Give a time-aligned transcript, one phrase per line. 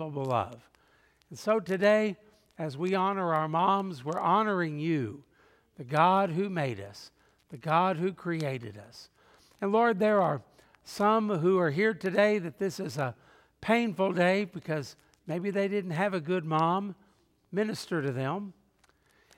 [0.00, 0.68] of.
[1.30, 2.16] And so today,
[2.58, 5.22] as we honor our moms, we're honoring you,
[5.76, 7.12] the God who made us,
[7.50, 9.08] the God who created us.
[9.60, 10.42] And Lord, there are
[10.82, 13.14] some who are here today that this is a
[13.60, 14.96] painful day because
[15.28, 16.96] maybe they didn't have a good mom
[17.52, 18.52] minister to them.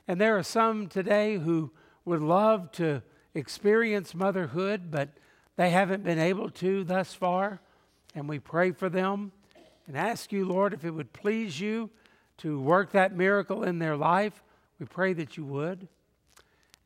[0.08, 1.70] And there are some today who
[2.06, 3.02] would love to
[3.34, 5.10] experience motherhood, but
[5.56, 7.60] they haven't been able to thus far.
[8.14, 9.32] And we pray for them
[9.86, 11.90] and ask you, Lord, if it would please you
[12.38, 14.42] to work that miracle in their life.
[14.78, 15.88] We pray that you would.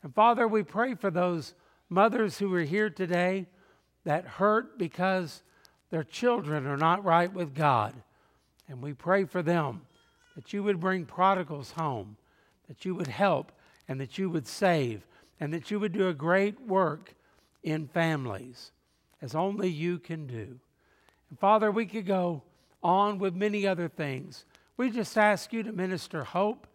[0.03, 1.55] And Father, we pray for those
[1.89, 3.47] mothers who are here today
[4.05, 5.43] that hurt because
[5.91, 7.95] their children are not right with God.
[8.69, 9.83] And we pray for them
[10.37, 12.17] that you would bring prodigals home,
[12.69, 13.53] that you would help,
[13.89, 15.07] and that you would save,
[15.41, 17.15] and that you would do a great work
[17.63, 18.71] in families
[19.21, 20.59] as only you can do.
[21.29, 22.43] And Father, we could go
[22.83, 24.45] on with many other things.
[24.77, 26.67] We just ask you to minister hope,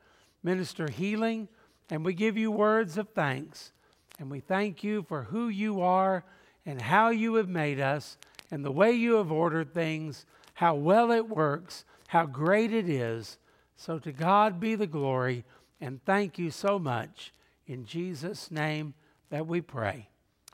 [0.44, 1.48] minister healing,
[1.90, 3.72] and we give you words of thanks.
[4.20, 6.24] And we thank you for who you are
[6.66, 8.18] and how you have made us
[8.52, 13.38] and the way you have ordered things, how well it works, how great it is.
[13.76, 15.44] So to God be the glory,
[15.82, 17.34] and thank you so much.
[17.68, 18.94] In Jesus' name
[19.30, 20.08] that we pray.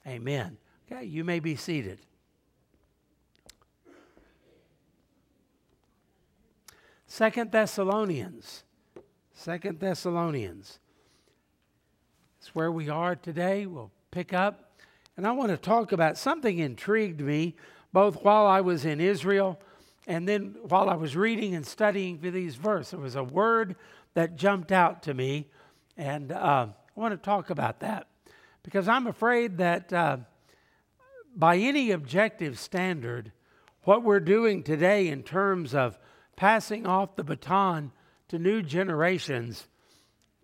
[0.08, 0.58] Amen.
[0.92, 2.00] Okay, you may be seated.
[7.12, 8.64] Second Thessalonians.
[9.34, 10.80] Second Thessalonians.
[12.40, 13.66] It's where we are today.
[13.66, 14.80] We'll pick up.
[15.18, 17.58] And I want to talk about something intrigued me
[17.92, 19.59] both while I was in Israel
[20.08, 22.92] and then while I was reading and studying these verses.
[22.92, 23.75] There was a word
[24.14, 25.50] that jumped out to me,
[25.98, 28.08] and uh, I want to talk about that
[28.64, 30.18] because I'm afraid that uh,
[31.36, 33.34] by any objective standard,
[33.84, 36.00] what we're doing today in terms of
[36.42, 37.92] passing off the baton
[38.28, 39.67] to new generations,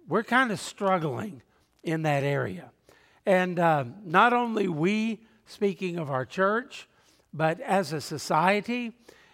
[0.08, 1.42] we're kind of struggling
[1.82, 2.70] in that area.
[3.26, 6.88] And uh, not only we, speaking of our church,
[7.34, 8.94] but as a society,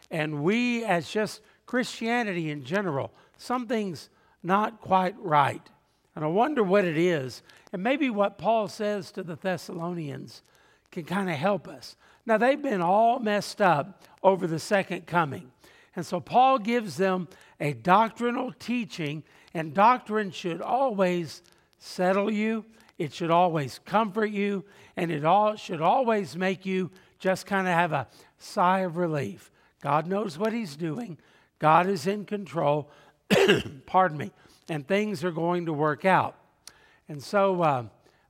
[0.10, 4.08] and we as just Christianity in general, something's
[4.42, 5.70] not quite right.
[6.16, 7.44] And I wonder what it is.
[7.74, 10.44] And maybe what Paul says to the Thessalonians
[10.92, 11.98] can kind of help us.
[12.26, 15.52] Now, they've been all messed up over the second coming.
[15.96, 17.28] And so Paul gives them
[17.60, 19.24] a doctrinal teaching,
[19.54, 21.44] and doctrine should always
[21.78, 22.66] settle you,
[22.98, 24.66] it should always comfort you,
[24.96, 29.52] and it all should always make you just kind of have a sigh of relief.
[29.82, 31.18] God knows what He's doing,
[31.60, 32.90] God is in control,
[33.86, 34.32] pardon me,
[34.70, 36.36] and things are going to work out.
[37.08, 37.86] And so uh,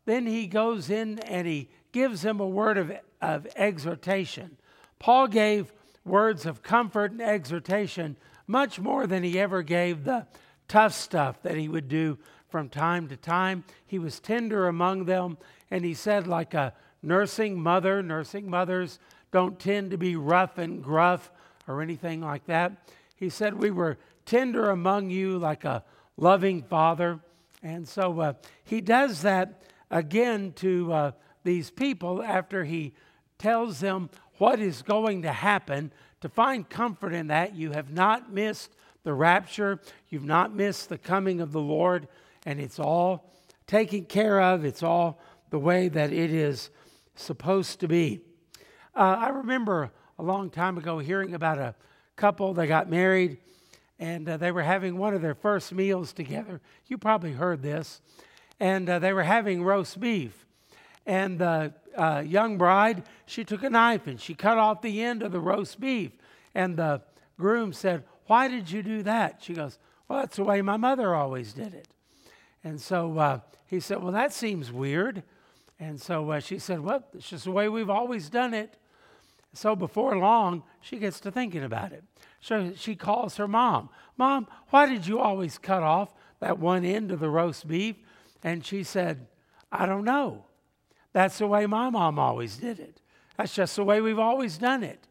[0.06, 2.92] then he goes in and he gives them a word of,
[3.22, 4.58] of exhortation.
[5.00, 5.72] Paul gave
[6.06, 10.28] words of comfort and exhortation much more than he ever gave the
[10.68, 12.18] tough stuff that he would do
[12.50, 13.64] from time to time.
[13.86, 15.38] He was tender among them,
[15.72, 19.00] and he said, like a nursing mother, nursing mothers
[19.32, 21.32] don't tend to be rough and gruff
[21.68, 22.72] or anything like that.
[23.16, 25.84] He said, We were tender among you like a
[26.18, 27.20] loving father.
[27.62, 28.34] And so uh,
[28.64, 31.12] he does that again to uh,
[31.44, 32.94] these people after he
[33.38, 34.10] tells them
[34.44, 35.90] what is going to happen.
[36.20, 40.98] To find comfort in that, you have not missed the rapture, you've not missed the
[40.98, 42.10] coming of the Lord,
[42.46, 43.32] and it's all
[43.68, 44.66] taken care of.
[44.66, 45.18] It's all
[45.50, 46.72] the way that it is
[47.16, 48.20] supposed to be.
[48.94, 51.74] Uh, I remember a long time ago hearing about a
[52.18, 53.38] couple that got married
[53.98, 56.60] and uh, they were having one of their first meals together.
[56.88, 58.02] You probably heard this.
[58.60, 60.46] And uh, they were having roast beef.
[61.06, 65.24] And the uh, young bride, she took a knife and she cut off the end
[65.24, 66.12] of the roast beef.
[66.56, 67.02] And the
[67.38, 69.42] groom said, Why did you do that?
[69.42, 69.78] She goes,
[70.08, 71.88] Well, that's the way my mother always did it.
[72.64, 75.24] And so uh, he said, Well, that seems weird.
[75.80, 78.76] And so uh, she said, Well, it's just the way we've always done it.
[79.54, 82.04] So before long, she gets to thinking about it.
[82.40, 83.90] So she calls her mom.
[84.18, 87.96] Mom, why did you always cut off that one end of the roast beef?
[88.44, 89.28] And she said,
[89.72, 90.46] I don't know.
[91.14, 93.00] That's the way my mom always did it.
[93.38, 95.08] That's just the way we've always done it.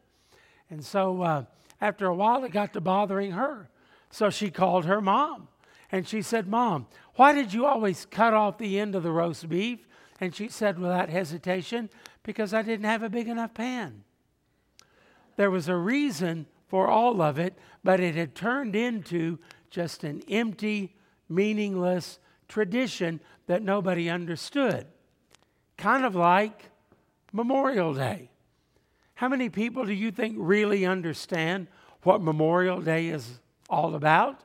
[0.69, 1.45] And so uh,
[1.81, 3.69] after a while, it got to bothering her.
[4.09, 5.47] So she called her mom.
[5.91, 9.47] And she said, Mom, why did you always cut off the end of the roast
[9.47, 9.87] beef?
[10.19, 11.89] And she said without hesitation,
[12.23, 14.03] Because I didn't have a big enough pan.
[15.35, 19.37] There was a reason for all of it, but it had turned into
[19.69, 20.95] just an empty,
[21.29, 24.87] meaningless tradition that nobody understood.
[25.77, 26.69] Kind of like
[27.31, 28.29] Memorial Day.
[29.15, 31.67] How many people do you think really understand
[32.03, 33.39] what Memorial Day is
[33.69, 34.41] all about?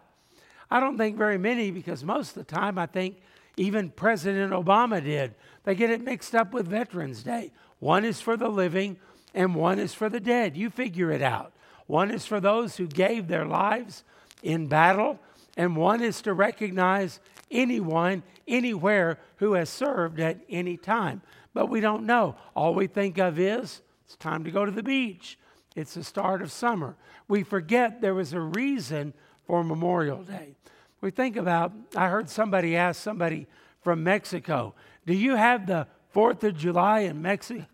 [0.70, 3.20] I don't think very many because most of the time I think
[3.56, 5.34] even President Obama did.
[5.64, 7.52] They get it mixed up with Veterans Day.
[7.80, 8.98] One is for the living
[9.34, 10.56] and one is for the dead.
[10.56, 11.52] You figure it out.
[11.86, 14.04] One is for those who gave their lives
[14.42, 15.18] in battle,
[15.58, 17.18] and one is to recognize
[17.50, 21.20] anyone, anywhere who has served at any time.
[21.52, 22.36] But we don't know.
[22.54, 25.36] All we think of is it's time to go to the beach.
[25.74, 26.96] It's the start of summer.
[27.26, 29.12] We forget there was a reason
[29.46, 30.54] for Memorial Day.
[31.00, 33.48] We think about, I heard somebody ask somebody
[33.82, 34.74] from Mexico,
[35.06, 37.66] Do you have the 4th of July in Mexi-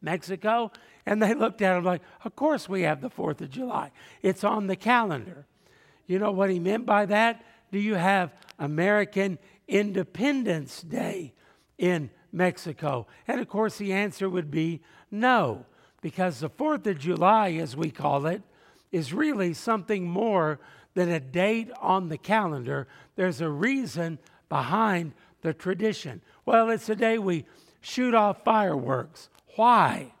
[0.00, 0.72] Mexico?
[1.04, 3.90] And they looked at him like, Of course we have the 4th of July.
[4.22, 5.46] It's on the calendar.
[6.08, 7.44] You know what he meant by that?
[7.70, 9.38] Do you have American
[9.68, 11.34] Independence Day
[11.76, 13.06] in Mexico?
[13.28, 15.66] And of course, the answer would be no,
[16.00, 18.42] because the 4th of July, as we call it,
[18.90, 20.58] is really something more
[20.94, 22.88] than a date on the calendar.
[23.14, 24.18] There's a reason
[24.48, 25.12] behind
[25.42, 26.22] the tradition.
[26.46, 27.44] Well, it's the day we
[27.80, 29.28] shoot off fireworks.
[29.56, 30.14] Why?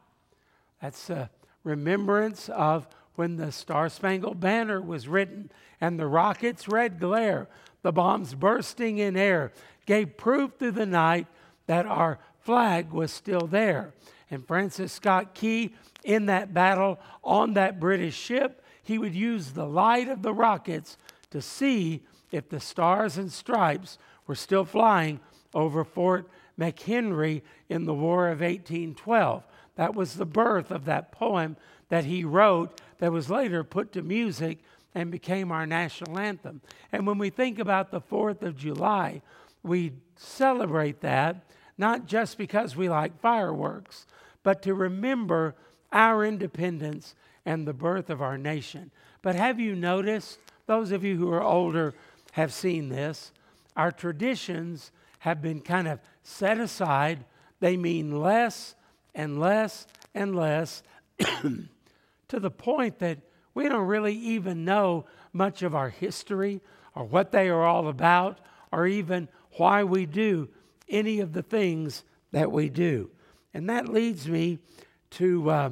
[0.82, 1.30] That's a
[1.64, 7.48] remembrance of when the Star Spangled Banner was written and the rocket's red glare,
[7.82, 9.52] the bombs bursting in air,
[9.86, 11.26] gave proof through the night
[11.66, 13.92] that our flag was still there.
[14.30, 19.66] And Francis Scott Key, in that battle on that British ship, he would use the
[19.66, 20.96] light of the rockets
[21.30, 25.20] to see if the stars and stripes were still flying
[25.54, 26.28] over Fort
[26.58, 29.44] McHenry in the War of 1812.
[29.76, 31.56] That was the birth of that poem
[31.88, 34.58] that he wrote that was later put to music
[34.94, 36.60] and became our national anthem.
[36.92, 39.22] And when we think about the 4th of July,
[39.62, 41.44] we celebrate that
[41.78, 44.06] not just because we like fireworks,
[44.42, 45.54] but to remember
[45.92, 47.14] our independence
[47.46, 48.90] and the birth of our nation.
[49.22, 51.94] But have you noticed, those of you who are older
[52.32, 53.32] have seen this,
[53.76, 54.90] our traditions
[55.20, 57.24] have been kind of set aside.
[57.60, 58.74] They mean less
[59.14, 60.82] and less and less
[61.18, 63.18] to the point that
[63.54, 66.60] we don't really even know much of our history
[66.94, 68.38] or what they are all about
[68.72, 70.48] or even why we do
[70.88, 73.10] any of the things that we do.
[73.54, 74.58] And that leads me
[75.10, 75.70] to uh,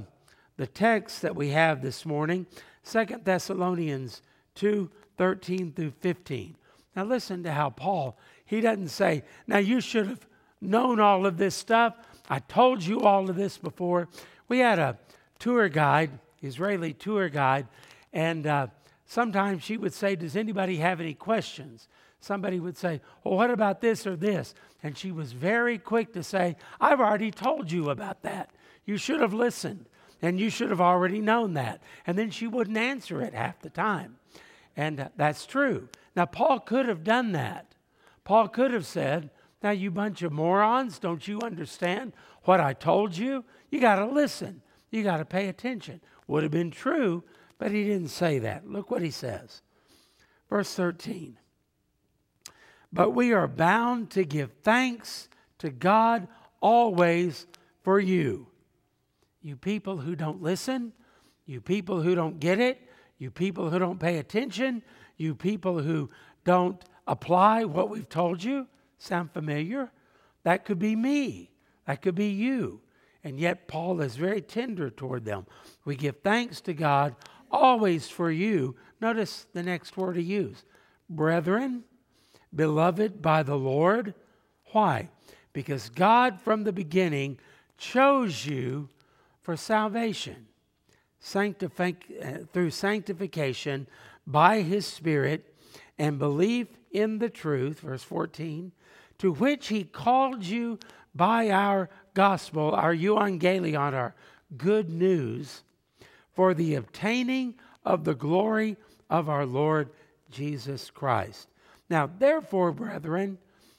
[0.57, 2.47] the text that we have this morning,
[2.83, 4.23] Second Thessalonians
[4.55, 6.57] 2 13 through 15.
[6.95, 10.27] Now, listen to how Paul, he doesn't say, Now you should have
[10.61, 11.95] known all of this stuff.
[12.29, 14.09] I told you all of this before.
[14.49, 14.99] We had a
[15.39, 17.67] tour guide, Israeli tour guide,
[18.13, 18.67] and uh,
[19.05, 21.89] sometimes she would say, Does anybody have any questions?
[22.21, 24.55] Somebody would say, Well, what about this or this?
[24.83, 28.51] And she was very quick to say, I've already told you about that.
[28.85, 29.87] You should have listened,
[30.23, 31.83] and you should have already known that.
[32.07, 34.17] And then she wouldn't answer it half the time.
[34.77, 35.89] And uh, that's true.
[36.15, 37.75] Now, Paul could have done that.
[38.25, 39.31] Paul could have said,
[39.63, 42.13] Now, you bunch of morons, don't you understand
[42.45, 43.45] what I told you?
[43.71, 44.63] You got to listen.
[44.91, 46.01] You got to pay attention.
[46.27, 47.23] Would have been true,
[47.59, 48.69] but he didn't say that.
[48.69, 49.63] Look what he says.
[50.49, 51.39] Verse 13.
[52.93, 55.29] But we are bound to give thanks
[55.59, 56.29] to God
[56.61, 57.47] always
[57.83, 58.49] for you.
[59.43, 60.93] You people who don't listen,
[61.45, 62.81] you people who don't get it,
[63.19, 64.83] you people who don't pay attention,
[65.17, 66.11] you people who
[66.45, 68.67] don't apply what we've told you.
[68.99, 69.93] Sound familiar?
[70.43, 71.51] That could be me.
[71.87, 72.81] That could be you.
[73.27, 75.47] And yet, Paul is very tender toward them.
[75.85, 77.17] We give thanks to God
[77.51, 78.77] always for you.
[79.01, 80.65] Notice the next word he used
[81.11, 81.83] brethren,
[82.55, 84.15] beloved by the Lord.
[84.67, 85.09] Why?
[85.53, 87.41] Because God from the beginning
[87.77, 88.91] chose you
[89.43, 90.47] for salvation
[91.35, 91.51] uh,
[92.53, 93.89] through sanctification
[94.25, 95.53] by his Spirit
[95.99, 98.71] and belief in the truth, verse 14,
[99.19, 100.79] to which he called you
[101.13, 104.15] by our gospel, our euangelion, our
[104.57, 105.63] good news,
[106.33, 107.55] for the obtaining
[107.85, 108.77] of the glory
[109.11, 109.91] of our Lord
[110.31, 111.49] Jesus Christ.
[111.91, 113.37] Now, therefore, brethren,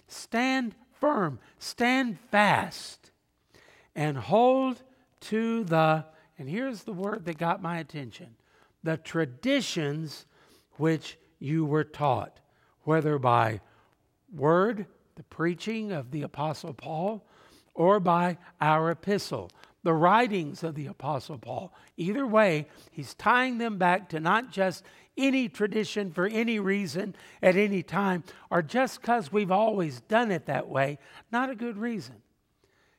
[0.07, 3.11] stand firm, stand fast,
[3.95, 4.83] and hold
[5.21, 6.05] to the,
[6.37, 8.35] and here's the word that got my attention
[8.83, 10.27] the traditions
[10.73, 12.39] which you were taught,
[12.83, 13.59] whether by
[14.31, 17.26] word, the preaching of the Apostle Paul,
[17.77, 19.49] or by our epistle,
[19.83, 21.71] the writings of the Apostle Paul.
[21.95, 24.83] Either way, he's tying them back to not just
[25.15, 30.47] any tradition for any reason at any time, or just because we've always done it
[30.47, 30.97] that way,
[31.31, 32.15] not a good reason.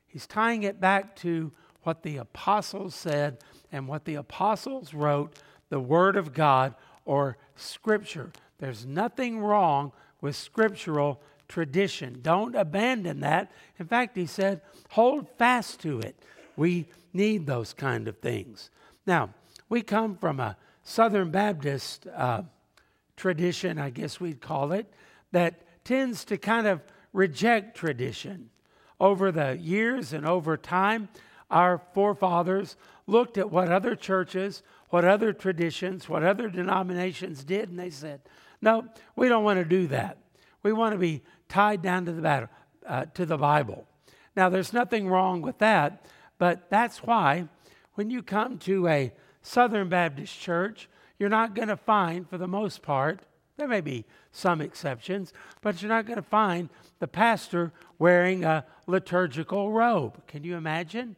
[0.07, 3.39] He's tying it back to what the apostles said
[3.71, 5.37] and what the apostles wrote
[5.71, 8.31] the Word of God or Scripture.
[8.59, 12.21] There's nothing wrong with scriptural tradition.
[12.23, 13.51] Don't abandon that.
[13.79, 16.17] In fact, he said, hold fast to it.
[16.57, 18.71] We need those kind of things.
[19.07, 19.31] Now,
[19.69, 22.43] we come from a Southern Baptist uh,
[23.17, 24.93] tradition, I guess we'd call it,
[25.33, 26.81] that tends to kind of
[27.13, 28.51] reject tradition.
[29.01, 31.09] Over the years and over time,
[31.51, 32.77] our forefathers
[33.07, 38.21] looked at what other churches, what other traditions, what other denominations did, and they said,
[38.61, 38.85] no,
[39.17, 40.19] we don't want to do that.
[40.63, 42.49] We want to be tied down to the, battle,
[42.87, 43.87] uh, to the Bible.
[44.37, 46.07] Now, there's nothing wrong with that,
[46.39, 47.49] but that's why
[47.95, 49.13] when you come to a
[49.43, 50.89] Southern Baptist church,
[51.19, 53.23] you're not going to find, for the most part,
[53.57, 56.69] there may be some exceptions, but you're not going to find
[57.01, 60.25] the pastor wearing a liturgical robe.
[60.29, 61.17] Can you imagine?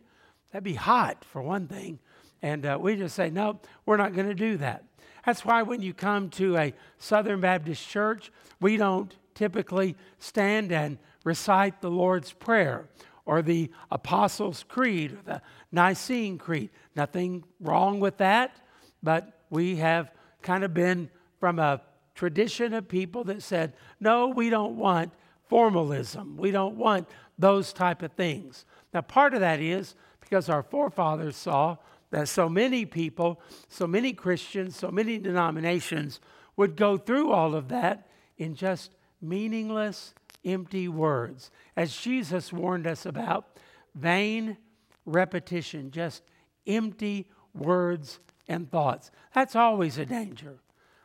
[0.50, 1.98] That'd be hot, for one thing.
[2.40, 4.84] And uh, we just say, no, we're not going to do that.
[5.26, 10.98] That's why when you come to a Southern Baptist church, we don't typically stand and
[11.24, 12.90] recite the Lord's Prayer
[13.24, 15.42] or the Apostles' Creed or the
[15.72, 16.68] Nicene Creed.
[16.94, 18.60] Nothing wrong with that,
[19.02, 21.80] but we have kind of been from a
[22.14, 25.10] tradition of people that said, no, we don't want
[25.48, 26.36] formalism.
[26.36, 28.66] We don't want those type of things.
[28.92, 31.78] Now, part of that is because our forefathers saw
[32.10, 36.20] that so many people, so many Christians, so many denominations
[36.56, 38.06] would go through all of that
[38.36, 38.90] in just
[39.20, 41.50] meaningless, empty words.
[41.76, 43.58] As Jesus warned us about,
[43.94, 44.56] vain
[45.04, 46.22] repetition, just
[46.66, 49.10] empty words and thoughts.
[49.34, 50.58] That's always a danger.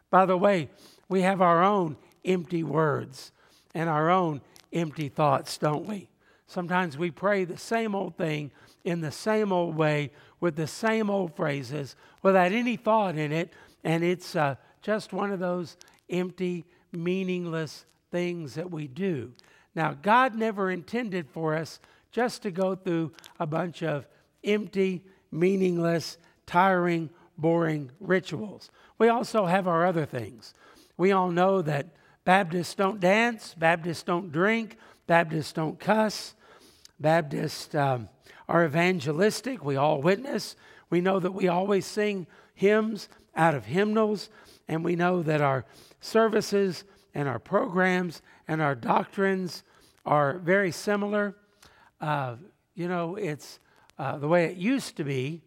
[0.09, 0.69] By the way,
[1.09, 3.31] we have our own empty words
[3.73, 4.41] and our own
[4.73, 6.09] empty thoughts, don't we?
[6.47, 8.51] Sometimes we pray the same old thing
[8.83, 13.51] in the same old way with the same old phrases without any thought in it,
[13.83, 15.75] and it's uh, just one of those
[16.09, 19.33] empty, meaningless things that we do.
[19.75, 21.81] Now, God never intended for us
[22.13, 24.07] just to go through a bunch of
[24.41, 25.03] empty,
[25.33, 28.71] meaningless, tiring, boring rituals.
[28.97, 30.53] We also have our other things.
[30.95, 31.87] We all know that
[32.23, 36.35] Baptists don't dance, Baptists don't drink, Baptists don't cuss,
[36.97, 38.07] Baptists um,
[38.47, 39.65] are evangelistic.
[39.65, 40.55] We all witness.
[40.89, 44.29] We know that we always sing hymns out of hymnals,
[44.69, 45.65] and we know that our
[45.99, 49.63] services and our programs and our doctrines
[50.05, 51.35] are very similar.
[51.99, 52.35] Uh,
[52.75, 53.59] you know, it's
[53.97, 55.41] uh, the way it used to be.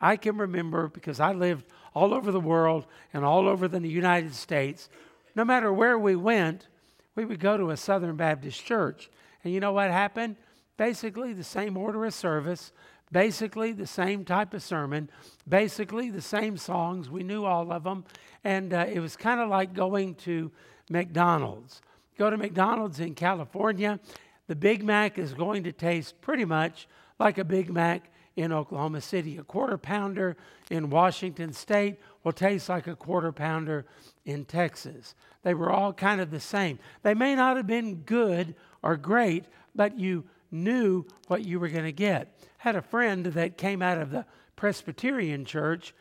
[0.00, 1.64] I can remember because I lived
[1.94, 4.90] all over the world and all over the United States.
[5.34, 6.68] No matter where we went,
[7.14, 9.08] we would go to a Southern Baptist church.
[9.42, 10.36] And you know what happened?
[10.76, 12.72] basically the same order of service,
[13.10, 15.08] basically the same type of sermon,
[15.48, 17.10] basically the same songs.
[17.10, 18.04] We knew all of them.
[18.44, 20.50] And uh, it was kind of like going to
[20.90, 21.80] McDonald's.
[22.18, 23.98] Go to McDonald's in California,
[24.46, 26.86] the Big Mac is going to taste pretty much
[27.18, 29.38] like a Big Mac in Oklahoma City.
[29.38, 30.36] A quarter pounder
[30.70, 33.86] in Washington State will taste like a quarter pounder
[34.24, 35.14] in Texas.
[35.42, 36.78] They were all kind of the same.
[37.02, 41.84] They may not have been good or great, but you knew what you were going
[41.84, 42.36] to get.
[42.58, 44.24] Had a friend that came out of the
[44.56, 45.94] Presbyterian church,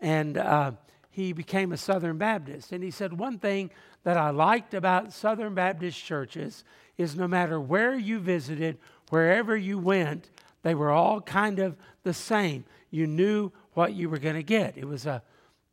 [0.00, 0.72] and uh,
[1.10, 2.72] he became a Southern Baptist.
[2.72, 3.70] And he said, One thing
[4.04, 6.62] that I liked about Southern Baptist churches
[6.96, 8.78] is no matter where you visited,
[9.10, 10.30] wherever you went,
[10.62, 12.64] they were all kind of the same.
[12.90, 14.78] You knew what you were going to get.
[14.78, 15.22] It was a,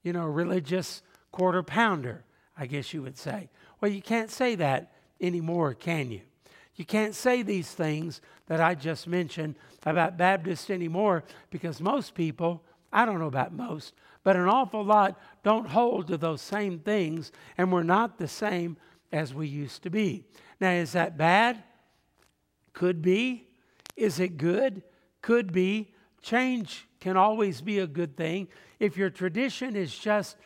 [0.03, 2.23] you know, religious quarter pounder,
[2.57, 3.49] I guess you would say.
[3.79, 6.21] Well, you can't say that anymore, can you?
[6.75, 12.63] You can't say these things that I just mentioned about Baptists anymore because most people,
[12.91, 17.31] I don't know about most, but an awful lot don't hold to those same things,
[17.57, 18.77] and we're not the same
[19.11, 20.23] as we used to be.
[20.59, 21.63] Now, is that bad?
[22.73, 23.47] Could be.
[23.95, 24.83] Is it good?
[25.21, 25.93] Could be.
[26.21, 28.47] Change can always be a good thing.
[28.79, 30.37] If your tradition is just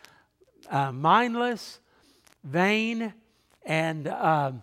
[0.70, 1.80] uh, mindless,
[2.44, 3.14] vain,
[3.66, 4.54] and uh,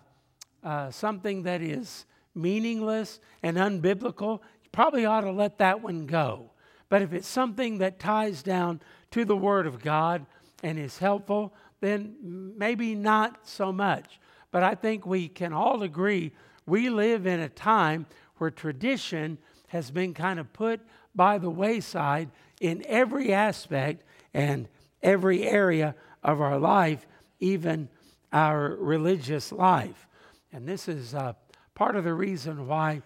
[0.63, 6.49] uh, something that is meaningless and unbiblical, you probably ought to let that one go.
[6.89, 8.81] But if it's something that ties down
[9.13, 10.25] to the Word of God
[10.63, 12.15] and is helpful, then
[12.57, 14.19] maybe not so much.
[14.49, 16.31] But I think we can all agree
[16.65, 20.81] we live in a time where tradition has been kind of put
[21.13, 22.29] by the wayside
[22.59, 24.03] in every aspect
[24.33, 24.67] and
[25.03, 25.93] every area
[26.23, 27.05] of our life,
[27.39, 27.89] even
[28.31, 30.07] our religious life.
[30.51, 31.33] And this is uh,
[31.75, 33.03] part of the reason why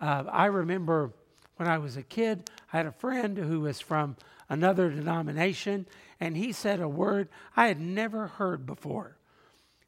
[0.00, 1.10] uh, I remember
[1.56, 4.16] when I was a kid, I had a friend who was from
[4.48, 5.86] another denomination,
[6.20, 9.16] and he said a word I had never heard before.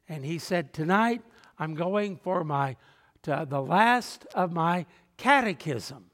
[0.07, 1.21] And he said, Tonight
[1.59, 2.75] I'm going for my
[3.23, 4.85] the last of my
[5.17, 6.05] catechism.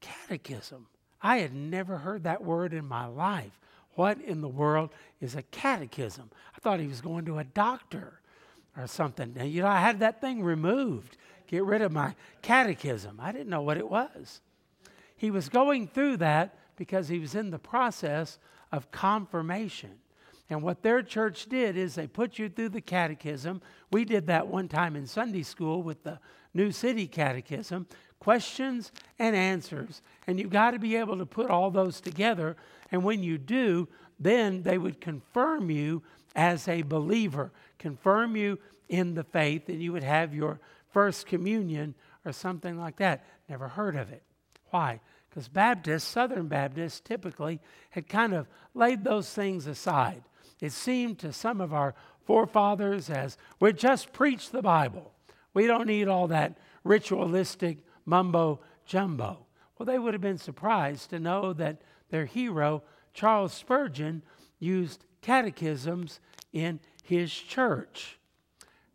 [0.00, 0.86] Catechism.
[1.20, 3.58] I had never heard that word in my life.
[3.94, 6.30] What in the world is a catechism?
[6.56, 8.20] I thought he was going to a doctor
[8.76, 9.36] or something.
[9.40, 13.20] You know, I had that thing removed, get rid of my catechism.
[13.20, 14.40] I didn't know what it was.
[15.16, 18.38] He was going through that because he was in the process
[18.72, 19.92] of confirmation.
[20.50, 23.62] And what their church did is they put you through the catechism.
[23.90, 26.18] We did that one time in Sunday school with the
[26.52, 27.86] New City Catechism
[28.24, 30.00] questions and answers.
[30.26, 32.56] And you've got to be able to put all those together.
[32.90, 33.86] And when you do,
[34.18, 36.02] then they would confirm you
[36.34, 40.58] as a believer, confirm you in the faith, and you would have your
[40.90, 41.94] first communion
[42.24, 43.26] or something like that.
[43.46, 44.22] Never heard of it.
[44.74, 44.98] Why?
[45.30, 50.24] Because Baptists, Southern Baptists, typically had kind of laid those things aside.
[50.60, 55.12] It seemed to some of our forefathers as we just preach the Bible.
[55.52, 59.46] We don't need all that ritualistic mumbo jumbo.
[59.78, 64.24] Well, they would have been surprised to know that their hero, Charles Spurgeon,
[64.58, 66.18] used catechisms
[66.52, 68.18] in his church.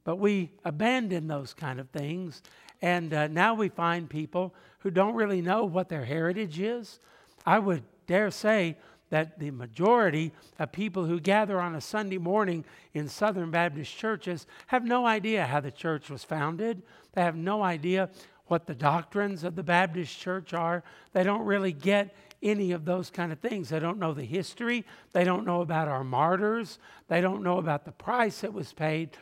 [0.04, 2.42] But we abandon those kind of things,
[2.82, 7.00] and uh, now we find people who don't really know what their heritage is.
[7.46, 8.78] I would dare say
[9.10, 14.46] that the majority of people who gather on a Sunday morning in Southern Baptist churches
[14.68, 16.82] have no idea how the church was founded.
[17.14, 18.10] They have no idea
[18.48, 20.84] what the doctrines of the Baptist church are.
[21.14, 23.70] They don't really get any of those kind of things.
[23.70, 24.86] They don't know the history.
[25.12, 26.80] They don't know about our martyrs.
[27.08, 29.18] They don't know about the price that was paid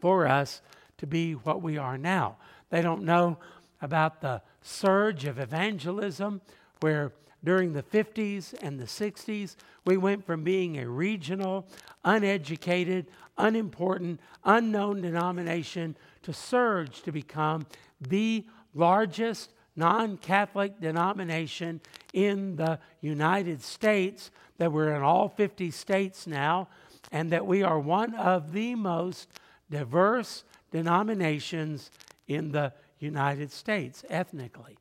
[0.00, 0.60] for us
[0.98, 2.36] to be what we are now.
[2.72, 3.36] They don't know
[3.82, 6.40] about the surge of evangelism
[6.80, 7.12] where
[7.44, 11.66] during the 50s and the 60s, we went from being a regional,
[12.02, 17.66] uneducated, unimportant, unknown denomination to surge to become
[18.00, 21.78] the largest non Catholic denomination
[22.14, 26.68] in the United States, that we're in all 50 states now,
[27.10, 29.28] and that we are one of the most
[29.70, 31.90] diverse denominations
[32.34, 34.78] in the United States ethnically.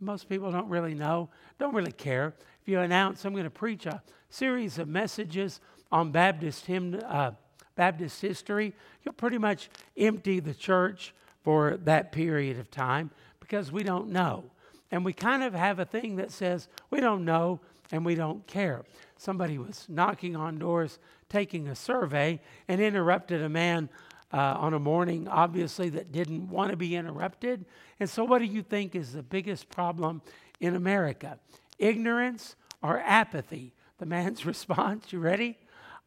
[0.00, 2.34] Most people don't really know, don't really care.
[2.60, 5.60] If you announce, I'm going to preach a series of messages
[5.92, 7.32] on Baptist, hymn, uh,
[7.74, 13.10] Baptist history, you'll pretty much empty the church for that period of time
[13.40, 14.44] because we don't know.
[14.90, 17.60] And we kind of have a thing that says we don't know
[17.90, 18.84] and we don't care.
[19.16, 23.88] Somebody was knocking on doors, taking a survey, and interrupted a man
[24.32, 27.64] uh, on a morning, obviously, that didn't want to be interrupted.
[28.00, 30.22] And so, what do you think is the biggest problem
[30.60, 31.38] in America?
[31.78, 33.72] Ignorance or apathy?
[33.98, 35.58] The man's response, you ready?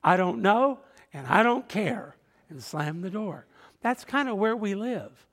[0.04, 0.80] I don't know
[1.16, 2.18] and I don't care,
[2.50, 3.46] and slam the door.
[3.82, 5.26] That's kind of where we live.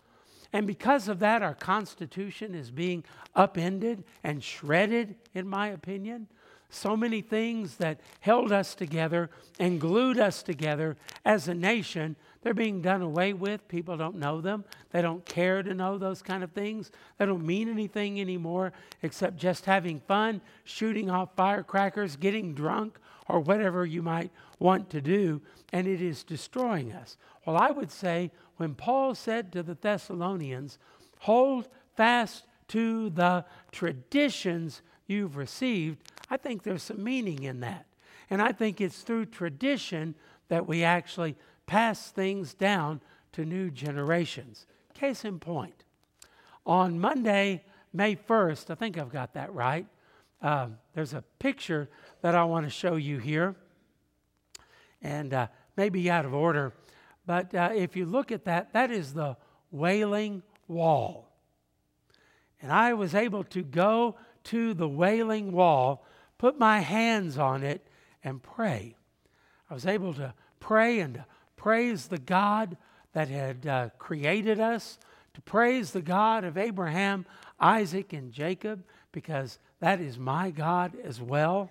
[0.53, 3.03] And because of that, our Constitution is being
[3.35, 6.29] upended and shredded, in my opinion.
[6.75, 12.55] So many things that held us together and glued us together as a nation they're
[12.55, 13.69] being done away with.
[13.69, 14.65] People don't know them.
[14.91, 16.91] They don't care to know those kind of things.
[17.19, 23.39] They don't mean anything anymore except just having fun, shooting off firecrackers, getting drunk, or
[23.41, 25.41] whatever you might want to do.
[25.73, 27.17] And it is destroying us.
[27.47, 30.79] Well, I would say when Paul said to the Thessalonians,
[31.21, 35.99] hold fast to the traditions you've received,
[36.33, 37.85] I think there's some meaning in that.
[38.31, 40.15] And I think it's through tradition
[40.49, 44.65] that we actually pass things down to new generations.
[44.95, 45.85] Case in point,
[46.65, 49.85] on Monday, May 1st, I think I've got that right,
[50.41, 51.91] uh, there's a picture
[52.23, 53.55] that I want to show you here.
[55.03, 56.73] And uh, maybe out of order,
[57.27, 59.37] but uh, if you look at that, that is the
[59.71, 61.29] Wailing Wall.
[62.63, 66.07] And I was able to go to the Wailing Wall,
[66.43, 67.87] put my hands on it,
[68.25, 68.97] and pray.
[69.71, 72.77] I was able to pray and to praise the God
[73.13, 74.99] that had uh, created us,
[75.35, 77.27] to praise the God of Abraham,
[77.61, 81.71] Isaac, and Jacob, because that is my God as well.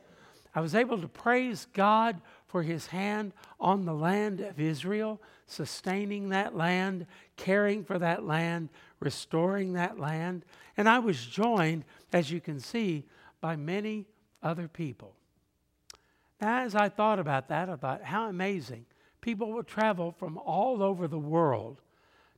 [0.56, 6.30] I was able to praise God for his hand on the land of Israel, sustaining
[6.30, 8.70] that land, caring for that land,
[9.02, 10.46] restoring that land.
[10.78, 13.04] And I was joined, as you can see,
[13.42, 14.06] by many
[14.42, 15.16] other people.
[16.40, 18.86] Now, as I thought about that, I thought, how amazing
[19.22, 21.82] people will travel from all over the world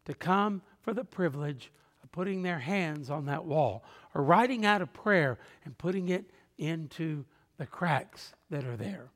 [0.06, 1.72] to come for the privilege
[2.04, 6.30] of putting their hands on that wall or writing out a prayer and putting it
[6.58, 7.24] into
[7.58, 9.10] the cracks that are there.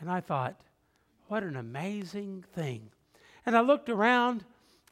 [0.00, 0.60] And I thought,
[1.28, 2.90] what an amazing thing.
[3.46, 4.44] And I looked around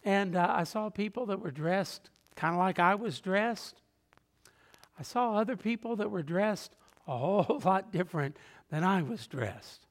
[0.04, 3.82] and uh, I saw people that were dressed kind of like I was dressed.
[4.96, 6.76] I saw other people that were dressed
[7.08, 8.36] a whole lot different
[8.70, 9.86] than I was dressed.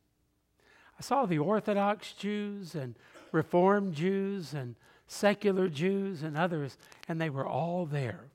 [0.98, 2.96] I saw the Orthodox Jews and
[3.32, 4.76] Reformed Jews and
[5.08, 6.78] secular Jews and others,
[7.08, 8.26] and they were all there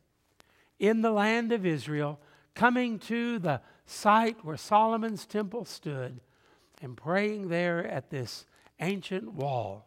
[0.83, 2.19] in the land of Israel,
[2.55, 6.21] coming to the site where Solomon's temple stood
[6.83, 8.47] and praying there at this
[8.81, 9.87] ancient wall,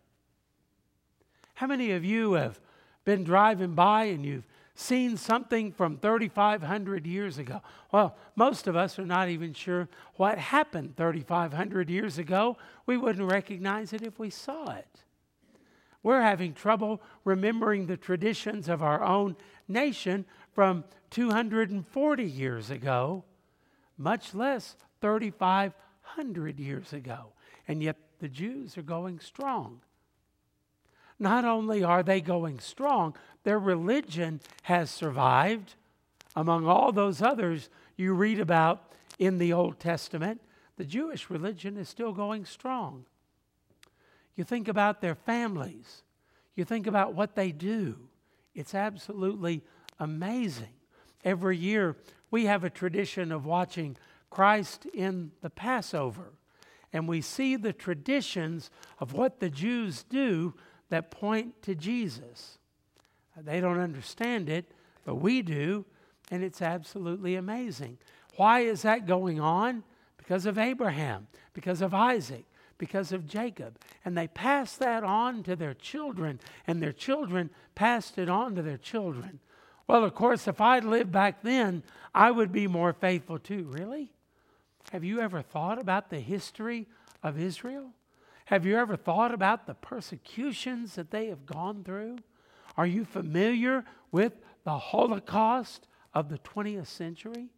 [1.57, 2.61] How many of you have
[3.03, 7.63] been driving by and you've seen something from 3,500 years ago?
[7.91, 12.57] Well, most of us are not even sure what happened 3,500 years ago.
[12.85, 15.01] We wouldn't recognize it if we saw it.
[16.03, 19.35] We're having trouble remembering the traditions of our own
[19.67, 23.23] nation from 240 years ago,
[23.97, 27.33] much less 3,500 years ago.
[27.67, 29.81] And yet the Jews are going strong.
[31.19, 35.75] Not only are they going strong, their religion has survived
[36.35, 40.41] among all those others you read about in the Old Testament.
[40.77, 43.05] The Jewish religion is still going strong.
[44.35, 46.03] You think about their families,
[46.55, 47.97] you think about what they do.
[48.53, 49.63] It's absolutely
[49.99, 50.73] amazing.
[51.23, 51.95] Every year,
[52.29, 53.97] we have a tradition of watching
[54.29, 56.33] Christ in the Passover,
[56.93, 60.53] and we see the traditions of what the Jews do
[60.89, 62.57] that point to Jesus.
[63.35, 64.71] They don't understand it,
[65.05, 65.85] but we do,
[66.31, 67.97] and it's absolutely amazing.
[68.35, 69.83] Why is that going on?
[70.17, 72.45] Because of Abraham, because of Isaac,
[72.77, 73.79] because of Jacob.
[74.03, 78.61] And they passed that on to their children, and their children passed it on to
[78.61, 79.39] their children.
[79.87, 83.63] Well, of course, if I'd lived back then, I would be more faithful too.
[83.71, 84.11] Really?
[84.91, 86.87] Have you ever thought about the history
[87.23, 87.91] of Israel?
[88.47, 92.19] Have you ever thought about the persecutions that they have gone through?
[92.77, 97.49] Are you familiar with the Holocaust of the 20th century?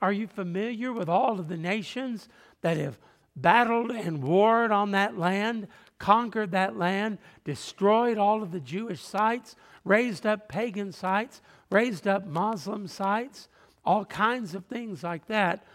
[0.00, 2.28] Are you familiar with all of the nations
[2.60, 2.96] that have
[3.34, 5.66] battled and warred on that land,
[5.98, 12.24] conquered that land, destroyed all of the Jewish sites, raised up pagan sites, raised up
[12.24, 13.48] Muslim sites,
[13.84, 15.66] all kinds of things like that?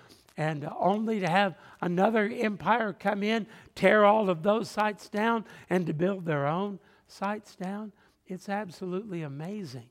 [0.41, 5.85] And only to have another empire come in, tear all of those sites down, and
[5.85, 7.91] to build their own sites down.
[8.25, 9.85] It's absolutely amazing.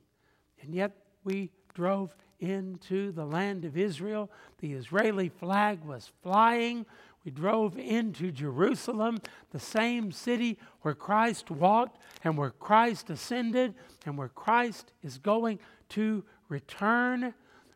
[0.61, 0.91] And yet
[1.23, 4.29] we drove into the land of Israel.
[4.59, 6.85] The Israeli flag was flying.
[7.25, 9.21] We drove into Jerusalem,
[9.53, 15.61] the same city where Christ walked and where Christ ascended and where Christ is going
[15.91, 17.35] to return.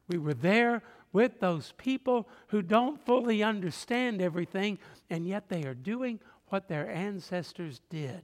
[0.08, 0.82] We were there
[1.14, 6.90] with those people who don't fully understand everything, and yet they are doing what their
[6.90, 8.20] ancestors did.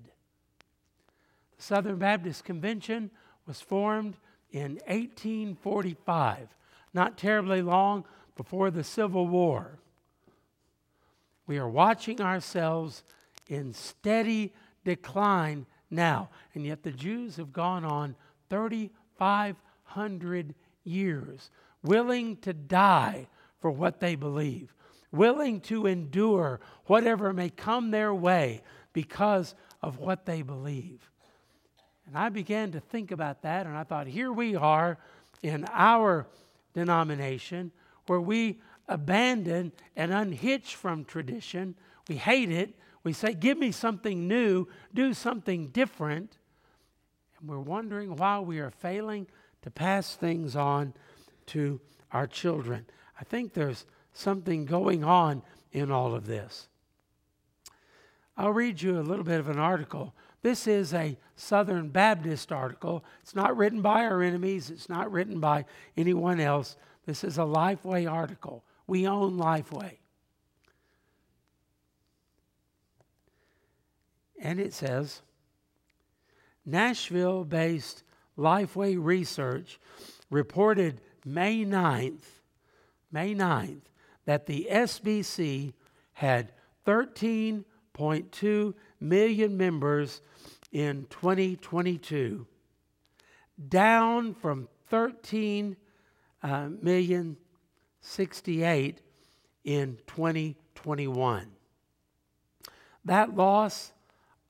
[1.56, 3.10] The Southern Baptist Convention
[3.46, 4.16] was formed
[4.50, 6.48] in 1845,
[6.92, 8.04] not terribly long
[8.36, 9.78] before the Civil War.
[11.46, 13.04] We are watching ourselves
[13.48, 14.52] in steady
[14.84, 18.16] decline now, and yet the Jews have gone on
[18.48, 21.50] 3,500 years
[21.82, 23.28] willing to die
[23.60, 24.74] for what they believe,
[25.12, 28.62] willing to endure whatever may come their way
[28.92, 31.10] because of what they believe.
[32.06, 34.98] And I began to think about that, and I thought, here we are
[35.42, 36.26] in our
[36.74, 37.70] denomination
[38.06, 41.76] where we abandon and unhitch from tradition.
[42.08, 42.74] We hate it.
[43.04, 46.36] We say, give me something new, do something different.
[47.38, 49.26] And we're wondering why we are failing
[49.62, 50.92] to pass things on
[51.50, 51.80] to
[52.12, 52.86] our children.
[53.20, 56.68] I think there's something going on in all of this.
[58.36, 60.14] I'll read you a little bit of an article.
[60.42, 63.04] This is a Southern Baptist article.
[63.22, 66.76] It's not written by our enemies, it's not written by anyone else.
[67.06, 68.64] This is a Lifeway article.
[68.86, 69.98] We own Lifeway.
[74.40, 75.20] And it says
[76.64, 78.04] Nashville based
[78.38, 79.78] Lifeway Research
[80.30, 82.40] reported May 9th,
[83.10, 83.80] May 9th,
[84.24, 85.72] that the SBC
[86.14, 86.52] had
[86.86, 90.20] 13.2 million members
[90.72, 92.46] in 2022,
[93.68, 95.76] down from 13
[96.42, 97.36] uh, million
[98.00, 99.02] 68
[99.64, 101.50] in 2021.
[103.04, 103.92] That loss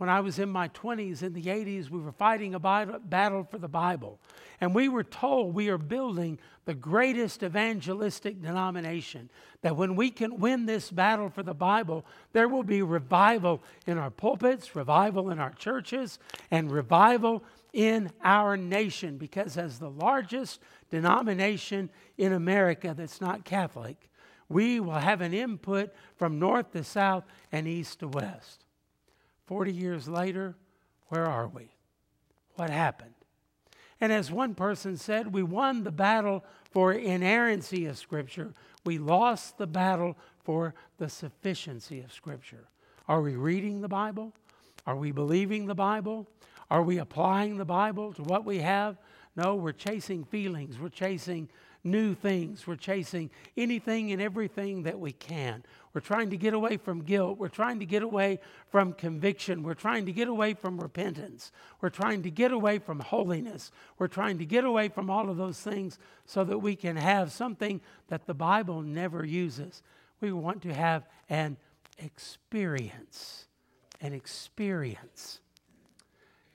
[0.00, 3.58] When I was in my 20s, in the 80s, we were fighting a battle for
[3.58, 4.18] the Bible.
[4.58, 9.28] And we were told we are building the greatest evangelistic denomination.
[9.60, 13.98] That when we can win this battle for the Bible, there will be revival in
[13.98, 16.18] our pulpits, revival in our churches,
[16.50, 19.18] and revival in our nation.
[19.18, 24.08] Because as the largest denomination in America that's not Catholic,
[24.48, 28.64] we will have an input from north to south and east to west.
[29.50, 30.54] 40 years later,
[31.08, 31.74] where are we?
[32.54, 33.14] What happened?
[34.00, 38.54] And as one person said, we won the battle for inerrancy of Scripture.
[38.84, 42.68] We lost the battle for the sufficiency of Scripture.
[43.08, 44.32] Are we reading the Bible?
[44.86, 46.28] Are we believing the Bible?
[46.70, 48.98] Are we applying the Bible to what we have?
[49.34, 50.78] No, we're chasing feelings.
[50.78, 51.48] We're chasing
[51.82, 52.66] new things.
[52.66, 55.64] We're chasing anything and everything that we can.
[55.92, 57.38] We're trying to get away from guilt.
[57.38, 58.38] We're trying to get away
[58.70, 59.62] from conviction.
[59.62, 61.50] We're trying to get away from repentance.
[61.80, 63.72] We're trying to get away from holiness.
[63.98, 67.32] We're trying to get away from all of those things so that we can have
[67.32, 69.82] something that the Bible never uses.
[70.20, 71.56] We want to have an
[71.98, 73.46] experience.
[74.00, 75.40] An experience.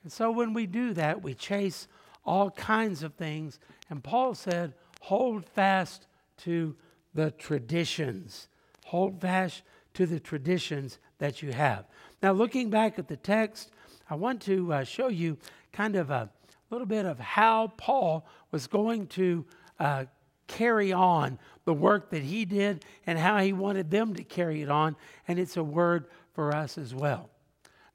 [0.02, 1.88] And so when we do that, we chase
[2.24, 3.58] all kinds of things.
[3.90, 4.74] And Paul said,
[5.06, 6.04] hold fast
[6.36, 6.74] to
[7.14, 8.48] the traditions.
[8.86, 9.62] Hold fast
[9.94, 11.84] to the traditions that you have.
[12.24, 13.70] Now, looking back at the text,
[14.10, 15.38] I want to uh, show you
[15.72, 16.28] kind of a
[16.70, 19.44] little bit of how Paul was going to
[19.78, 20.04] uh,
[20.48, 24.68] carry on the work that he did and how he wanted them to carry it
[24.68, 24.96] on.
[25.28, 27.30] And it's a word for us as well.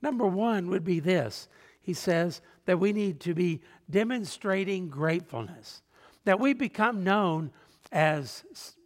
[0.02, 1.50] Number one would be this
[1.82, 5.82] he says that we need to be demonstrating gratefulness
[6.25, 7.51] that we become known
[7.91, 8.43] as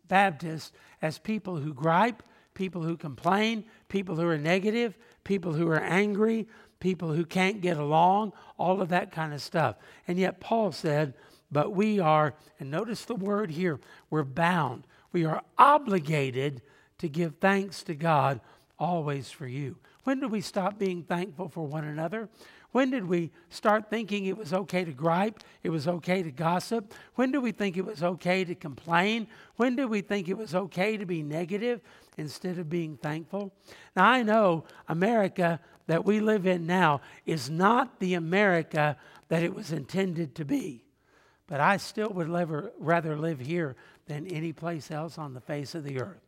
[0.08, 0.72] Baptists
[1.02, 6.48] as people who gripe, people who complain, people who are negative, people who are angry,
[6.80, 9.76] people who can't get along, all of that kind of stuff.
[10.08, 11.14] And yet Paul said,
[11.52, 14.86] but we are, and notice the word here, we're bound.
[15.12, 16.62] We are obligated
[17.00, 18.42] to give thanks to God
[18.78, 19.78] always for you.
[20.04, 22.30] When do we stop being thankful for one another?
[22.76, 25.40] When did we start thinking it was okay to gripe?
[25.64, 26.94] It was okay to gossip?
[27.14, 29.28] When did we think it was okay to complain?
[29.56, 31.80] When did we think it was okay to be negative
[32.18, 33.54] instead of being thankful?
[33.96, 38.98] Now, I know America that we live in now is not the America
[39.30, 40.84] that it was intended to be.
[41.48, 45.86] But I still would rather live here than any place else on the face of
[45.86, 46.25] the earth.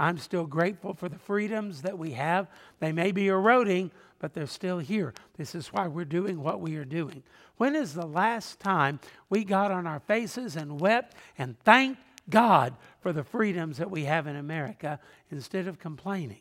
[0.00, 2.48] I'm still grateful for the freedoms that we have.
[2.78, 5.12] They may be eroding, but they're still here.
[5.36, 7.22] This is why we're doing what we are doing.
[7.58, 12.76] When is the last time we got on our faces and wept and thanked God
[13.02, 14.98] for the freedoms that we have in America
[15.30, 16.40] instead of complaining?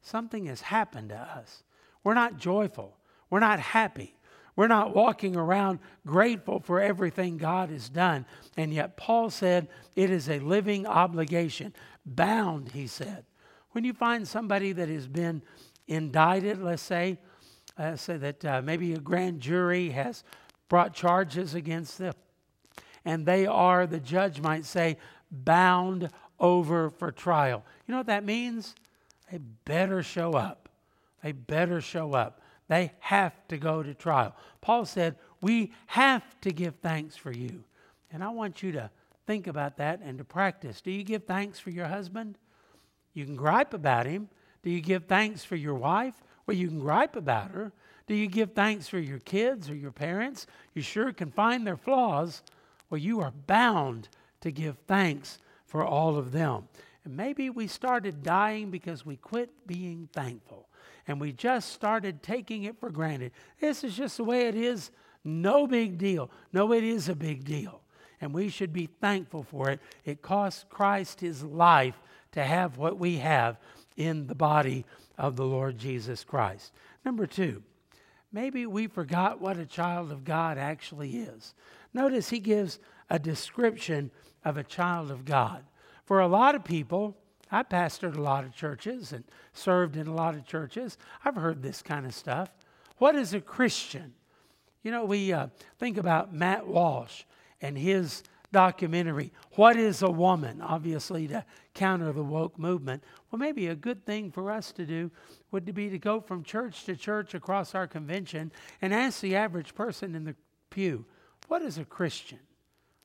[0.00, 1.64] Something has happened to us.
[2.04, 2.96] We're not joyful.
[3.30, 4.13] We're not happy.
[4.56, 8.24] We're not walking around grateful for everything God has done.
[8.56, 11.74] And yet, Paul said it is a living obligation.
[12.06, 13.24] Bound, he said.
[13.72, 15.42] When you find somebody that has been
[15.88, 17.18] indicted, let's say,
[17.76, 20.22] uh, say that uh, maybe a grand jury has
[20.68, 22.14] brought charges against them,
[23.04, 24.96] and they are, the judge might say,
[25.30, 27.64] bound over for trial.
[27.86, 28.74] You know what that means?
[29.30, 30.68] They better show up.
[31.22, 32.40] They better show up.
[32.68, 34.34] They have to go to trial.
[34.60, 37.64] Paul said, We have to give thanks for you.
[38.10, 38.90] And I want you to
[39.26, 40.80] think about that and to practice.
[40.80, 42.38] Do you give thanks for your husband?
[43.12, 44.28] You can gripe about him.
[44.62, 46.14] Do you give thanks for your wife?
[46.46, 47.72] Well, you can gripe about her.
[48.06, 50.46] Do you give thanks for your kids or your parents?
[50.74, 52.42] You sure can find their flaws.
[52.90, 54.08] Well, you are bound
[54.40, 56.68] to give thanks for all of them.
[57.04, 60.68] And maybe we started dying because we quit being thankful
[61.06, 63.32] and we just started taking it for granted.
[63.60, 64.90] This is just the way it is.
[65.24, 66.30] No big deal.
[66.52, 67.80] No, it is a big deal.
[68.20, 69.80] And we should be thankful for it.
[70.04, 72.00] It cost Christ his life
[72.32, 73.58] to have what we have
[73.96, 74.84] in the body
[75.18, 76.72] of the Lord Jesus Christ.
[77.04, 77.62] Number two,
[78.32, 81.54] maybe we forgot what a child of God actually is.
[81.92, 82.78] Notice he gives
[83.10, 84.10] a description
[84.44, 85.64] of a child of God.
[86.04, 87.16] For a lot of people,
[87.50, 90.98] I pastored a lot of churches and served in a lot of churches.
[91.24, 92.50] I've heard this kind of stuff.
[92.98, 94.14] What is a Christian?
[94.82, 97.24] You know, we uh, think about Matt Walsh
[97.60, 98.22] and his
[98.54, 100.62] documentary, What is a Woman?
[100.62, 103.02] Obviously, to counter the woke movement.
[103.30, 105.10] Well, maybe a good thing for us to do
[105.50, 109.74] would be to go from church to church across our convention and ask the average
[109.74, 110.36] person in the
[110.70, 111.04] pew,
[111.48, 112.38] What is a Christian?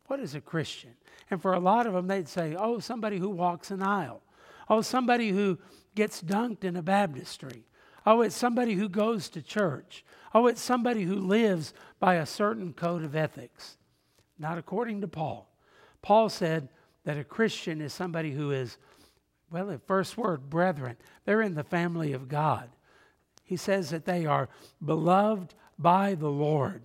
[0.06, 0.92] What is a Christian?
[1.30, 4.22] And for a lot of them, they'd say, Oh, somebody who walks an aisle.
[4.70, 5.58] Oh, somebody who
[5.96, 7.66] gets dunked in a baptistry.
[8.06, 10.06] Oh, it's somebody who goes to church.
[10.34, 13.78] Oh, it's somebody who lives by a certain code of ethics.
[14.38, 15.50] Not according to Paul.
[16.02, 16.70] Paul said
[17.04, 18.78] that a Christian is somebody who is,
[19.52, 20.96] well, the first word, brethren.
[21.26, 22.70] They're in the family of God.
[23.44, 24.50] He says that they are
[24.84, 26.84] beloved by the Lord.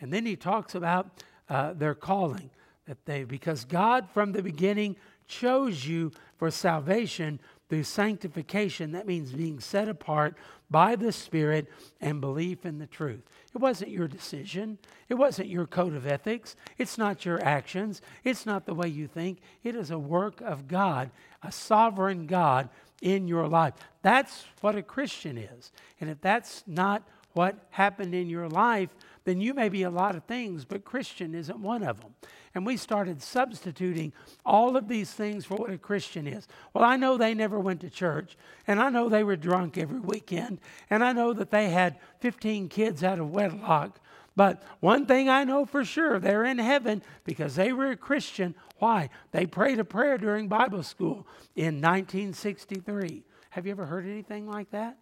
[0.00, 2.50] And then he talks about uh, their calling,
[2.86, 8.92] that they, because God from the beginning chose you for salvation through sanctification.
[8.92, 10.36] That means being set apart
[10.70, 11.66] by the Spirit
[12.00, 13.22] and belief in the truth.
[13.54, 14.78] It wasn't your decision.
[15.08, 16.56] It wasn't your code of ethics.
[16.78, 18.02] It's not your actions.
[18.24, 19.38] It's not the way you think.
[19.62, 21.10] It is a work of God,
[21.42, 22.68] a sovereign God
[23.02, 23.74] in your life.
[24.02, 25.72] That's what a Christian is.
[26.00, 27.02] And if that's not
[27.36, 28.88] what happened in your life,
[29.24, 32.14] then you may be a lot of things, but Christian isn't one of them.
[32.54, 34.14] And we started substituting
[34.46, 36.48] all of these things for what a Christian is.
[36.72, 40.00] Well, I know they never went to church, and I know they were drunk every
[40.00, 44.00] weekend, and I know that they had 15 kids out of wedlock.
[44.34, 48.54] But one thing I know for sure, they're in heaven because they were a Christian.
[48.78, 49.10] Why?
[49.32, 53.24] They prayed a prayer during Bible school in 1963.
[53.50, 54.96] Have you ever heard anything like that?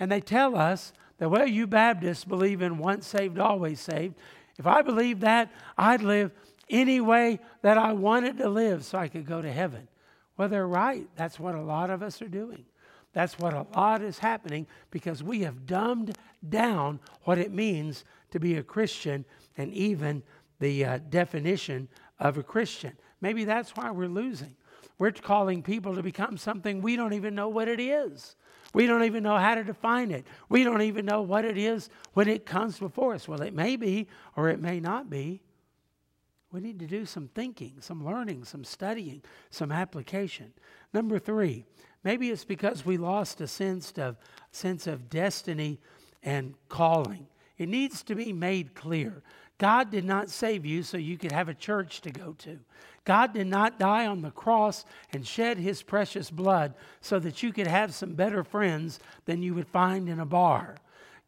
[0.00, 4.14] And they tell us that, well, you Baptists believe in once saved, always saved.
[4.58, 6.32] If I believed that, I'd live
[6.70, 9.88] any way that I wanted to live so I could go to heaven.
[10.36, 11.08] Well, they're right.
[11.16, 12.64] That's what a lot of us are doing.
[13.12, 16.16] That's what a lot is happening because we have dumbed
[16.48, 19.24] down what it means to be a Christian
[19.56, 20.22] and even
[20.60, 21.88] the uh, definition
[22.20, 22.92] of a Christian.
[23.20, 24.54] Maybe that's why we're losing.
[24.98, 28.36] We're calling people to become something we don't even know what it is.
[28.74, 30.26] We don't even know how to define it.
[30.48, 33.26] We don't even know what it is when it comes before us.
[33.26, 35.40] Well, it may be or it may not be.
[36.50, 40.52] We need to do some thinking, some learning, some studying, some application.
[40.94, 41.64] Number three,
[42.04, 44.16] maybe it's because we lost a sense of,
[44.50, 45.78] sense of destiny
[46.22, 47.26] and calling.
[47.58, 49.22] It needs to be made clear.
[49.58, 52.60] God did not save you so you could have a church to go to.
[53.08, 57.54] God did not die on the cross and shed his precious blood so that you
[57.54, 60.76] could have some better friends than you would find in a bar.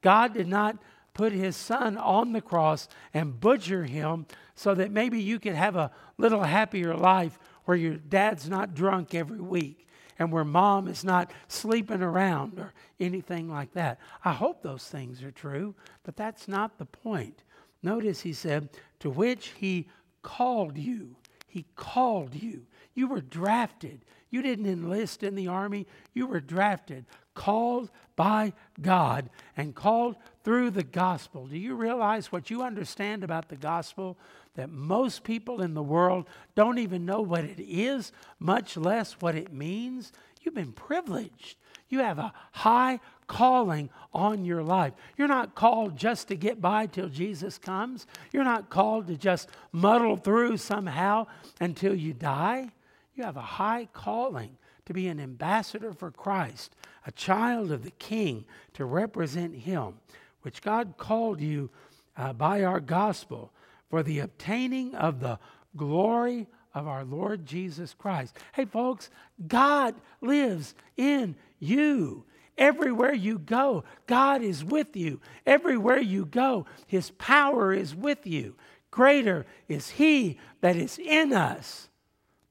[0.02, 0.76] God did not
[1.14, 5.74] put his son on the cross and butcher him so that maybe you could have
[5.74, 11.02] a little happier life where your dad's not drunk every week and where mom is
[11.02, 13.98] not sleeping around or anything like that.
[14.22, 17.42] I hope those things are true, but that's not the point.
[17.82, 18.68] Notice he said,
[18.98, 19.88] to which he
[20.20, 21.16] called you.
[21.50, 22.66] He called you.
[22.94, 24.04] You were drafted.
[24.30, 30.70] You didn't enlist in the army, you were drafted, called by God, and called through
[30.70, 31.46] the gospel.
[31.46, 34.16] Do you realize what you understand about the gospel?
[34.54, 39.34] That most people in the world don't even know what it is, much less what
[39.34, 40.12] it means.
[40.42, 41.56] You've been privileged.
[41.88, 43.00] You have a high
[43.30, 44.92] calling on your life.
[45.16, 48.08] You're not called just to get by till Jesus comes.
[48.32, 51.28] You're not called to just muddle through somehow
[51.60, 52.72] until you die.
[53.14, 56.74] You have a high calling to be an ambassador for Christ,
[57.06, 60.00] a child of the King to represent Him,
[60.42, 61.70] which God called you
[62.16, 63.52] uh, by our gospel
[63.88, 65.38] for the obtaining of the
[65.76, 68.36] glory of our Lord Jesus Christ.
[68.54, 69.08] Hey, folks,
[69.46, 72.24] God lives in you.
[72.60, 75.20] Everywhere you go, God is with you.
[75.46, 78.54] Everywhere you go, His power is with you.
[78.90, 81.88] Greater is He that is in us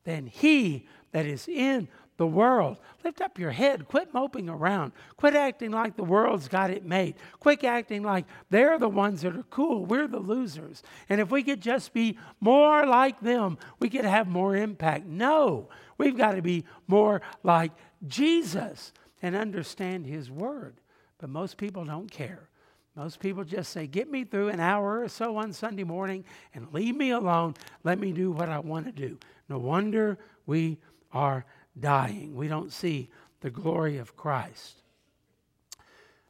[0.05, 1.88] than He that is in
[2.18, 2.78] the world.
[3.03, 3.88] Lift up your head.
[3.88, 4.93] Quit moping around.
[5.16, 7.14] Quit acting like the world's got it made.
[7.39, 9.86] Quit acting like they're the ones that are cool.
[9.86, 10.82] We're the losers.
[11.07, 15.05] And if we could just be more like them, we could have more impact.
[15.05, 17.72] No, we've got to be more like
[18.07, 18.91] Jesus
[19.22, 20.76] and understand His Word.
[21.17, 22.49] But most people don't care.
[22.95, 26.74] Most people just say, Get me through an hour or so on Sunday morning and
[26.74, 27.55] leave me alone.
[27.84, 29.17] Let me do what I want to do.
[29.47, 30.80] No wonder we
[31.11, 31.45] are
[31.80, 32.36] dying.
[32.36, 33.09] We don't see
[33.41, 34.82] the glory of Christ.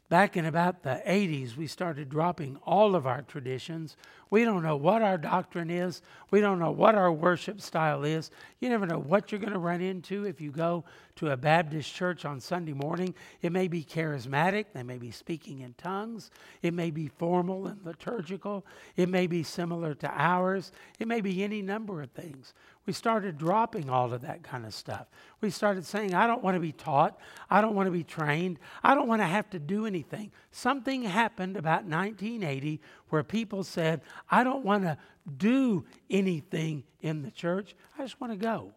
[0.10, 3.96] Back in about the 80s, we started dropping all of our traditions.
[4.32, 6.02] We don't know what our doctrine is.
[6.32, 8.32] We don't know what our worship style is.
[8.60, 10.84] You never know what you're going to run into if you go
[11.20, 13.14] to a Baptist church on Sunday morning.
[13.42, 17.86] It may be charismatic, they may be speaking in tongues, it may be formal and
[17.86, 18.66] liturgical,
[18.96, 22.54] it may be similar to ours, it may be any number of things
[22.90, 25.06] we started dropping all of that kind of stuff.
[25.42, 27.20] We started saying, I don't want to be taught.
[27.48, 28.58] I don't want to be trained.
[28.82, 30.32] I don't want to have to do anything.
[30.50, 34.02] Something happened about 1980 where people said,
[34.32, 34.98] I don't want to
[35.38, 37.76] do anything in the church.
[37.96, 38.74] I just want to go.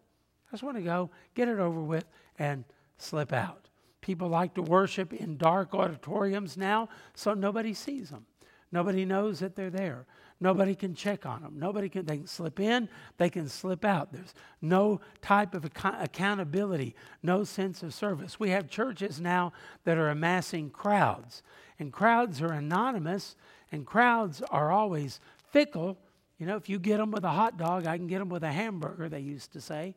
[0.46, 2.04] I just want to go, get it over with,
[2.42, 2.64] and
[2.98, 3.68] slip out.
[4.00, 8.26] People like to worship in dark auditoriums now, so nobody sees them.
[8.72, 10.06] Nobody knows that they're there.
[10.40, 11.54] Nobody can check on them.
[11.56, 14.12] Nobody can, they can slip in, they can slip out.
[14.12, 18.40] There's no type of ac- accountability, no sense of service.
[18.40, 19.52] We have churches now
[19.84, 21.44] that are amassing crowds,
[21.78, 23.36] and crowds are anonymous,
[23.70, 25.20] and crowds are always
[25.52, 25.96] fickle.
[26.38, 28.42] You know, if you get them with a hot dog, I can get them with
[28.42, 29.94] a hamburger, they used to say.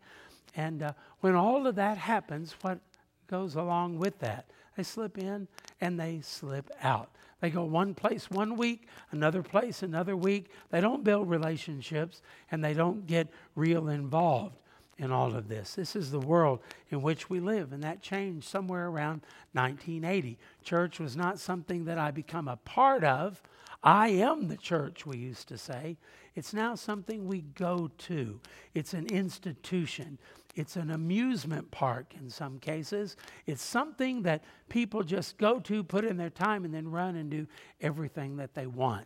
[0.56, 2.80] And uh, when all of that happens, what
[3.28, 4.46] goes along with that?
[4.78, 5.48] They slip in
[5.82, 7.10] and they slip out.
[7.42, 10.50] They go one place one week, another place another week.
[10.70, 12.22] They don't build relationships
[12.52, 14.56] and they don't get real involved
[14.98, 15.76] in all of this.
[15.76, 19.22] This is the world in which we live, and that changed somewhere around
[19.54, 20.38] 1980.
[20.64, 23.42] Church was not something that I become a part of.
[23.84, 25.98] I am the church, we used to say.
[26.36, 28.40] It's now something we go to,
[28.74, 30.20] it's an institution.
[30.56, 33.18] It's an amusement park in some cases.
[33.46, 37.30] It's something that people just go to, put in their time, and then run and
[37.30, 37.46] do
[37.82, 39.06] everything that they want.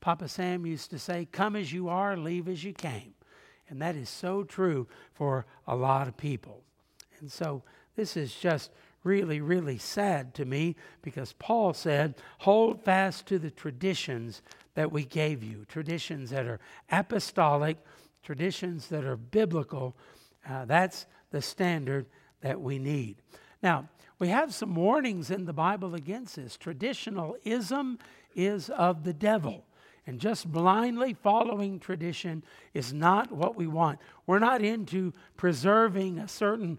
[0.00, 3.14] Papa Sam used to say, Come as you are, leave as you came.
[3.70, 6.62] And that is so true for a lot of people.
[7.20, 7.62] And so
[7.96, 8.70] this is just
[9.04, 14.42] really, really sad to me because Paul said, Hold fast to the traditions
[14.74, 16.60] that we gave you, traditions that are
[16.90, 17.78] apostolic,
[18.22, 19.96] traditions that are biblical
[20.48, 22.06] uh, that's the standard
[22.40, 23.16] that we need.
[23.62, 26.56] Now, we have some warnings in the Bible against this.
[26.56, 27.98] Traditionalism
[28.34, 29.64] is of the devil.
[30.06, 32.42] And just blindly following tradition
[32.74, 33.98] is not what we want.
[34.26, 36.78] We're not into preserving a certain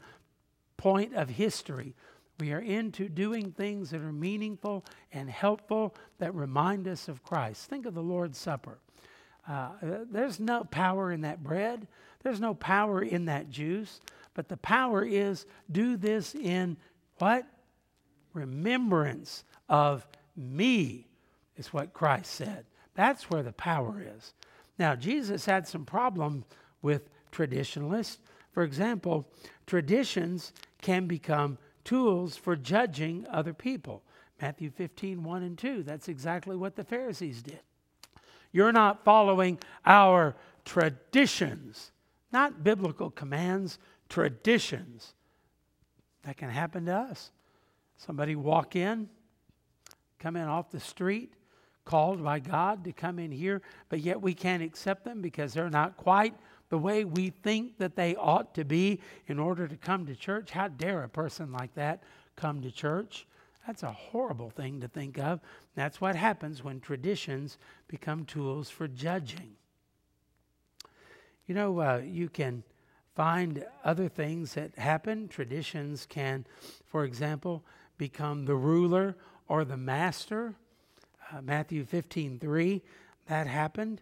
[0.75, 1.95] point of history.
[2.41, 4.83] We are into doing things that are meaningful
[5.13, 7.69] and helpful that remind us of Christ.
[7.69, 8.79] Think of the Lord's Supper.
[9.47, 9.69] Uh,
[10.09, 11.87] there's no power in that bread.
[12.23, 14.01] There's no power in that juice,
[14.33, 16.77] but the power is do this in
[17.19, 17.45] what?
[18.33, 21.05] Remembrance of me,
[21.57, 22.65] is what Christ said.
[22.95, 24.33] That's where the power is.
[24.79, 26.45] Now, Jesus had some problem
[26.81, 28.17] with traditionalists.
[28.51, 29.29] For example,
[29.67, 34.03] traditions can become tools for judging other people.
[34.41, 35.83] Matthew 15, 1 and 2.
[35.83, 37.59] That's exactly what the Pharisees did.
[38.51, 41.91] You're not following our traditions
[42.31, 43.77] not biblical commands,
[44.09, 45.13] traditions.
[46.23, 47.31] That can happen to us.
[47.97, 49.09] Somebody walk in,
[50.19, 51.33] come in off the street,
[51.83, 55.69] called by God to come in here, but yet we can't accept them because they're
[55.69, 56.35] not quite
[56.71, 60.51] the way we think that they ought to be in order to come to church.
[60.51, 62.01] How dare a person like that
[62.37, 63.27] come to church?
[63.67, 65.41] That's a horrible thing to think of.
[65.75, 67.57] That's what happens when traditions
[67.89, 69.51] become tools for judging.
[71.45, 72.63] You know, uh, you can
[73.15, 75.27] find other things that happen.
[75.27, 76.45] Traditions can,
[76.85, 77.65] for example,
[77.97, 79.17] become the ruler
[79.49, 80.55] or the master.
[81.33, 82.81] Uh, Matthew 15 3,
[83.27, 83.99] that happened.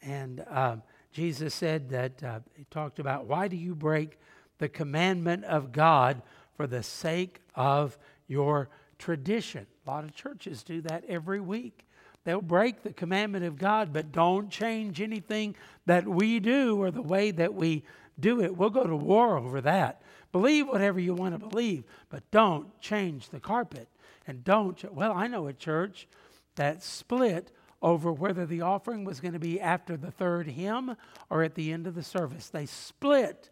[0.00, 4.18] And um, Jesus said that uh, he talked about why do you break
[4.58, 6.22] the commandment of God
[6.56, 9.66] for the sake of your tradition?
[9.86, 11.86] A lot of churches do that every week.
[12.24, 15.54] They'll break the commandment of God, but don't change anything
[15.86, 17.84] that we do or the way that we
[18.18, 18.56] do it.
[18.56, 20.02] We'll go to war over that.
[20.32, 23.88] Believe whatever you want to believe, but don't change the carpet.
[24.26, 26.08] And don't, well, I know a church
[26.56, 27.52] that split
[27.82, 30.96] over whether the offering was going to be after the third hymn
[31.30, 32.48] or at the end of the service.
[32.48, 33.50] They split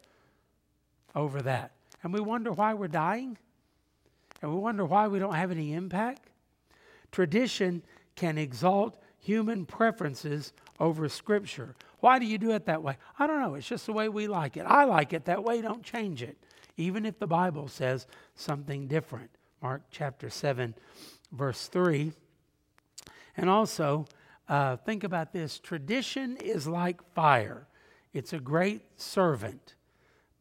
[1.14, 1.72] over that.
[2.02, 3.38] And we wonder why we're dying.
[4.42, 6.28] And we wonder why we don't have any impact.
[7.12, 7.82] Tradition
[8.16, 11.74] can exalt human preferences over Scripture.
[12.00, 12.98] Why do you do it that way?
[13.18, 13.54] I don't know.
[13.54, 14.64] It's just the way we like it.
[14.66, 15.62] I like it that way.
[15.62, 16.36] Don't change it,
[16.76, 19.30] even if the Bible says something different.
[19.62, 20.74] Mark chapter 7,
[21.32, 22.12] verse 3.
[23.36, 24.06] And also,
[24.48, 27.66] uh, think about this tradition is like fire,
[28.12, 29.74] it's a great servant,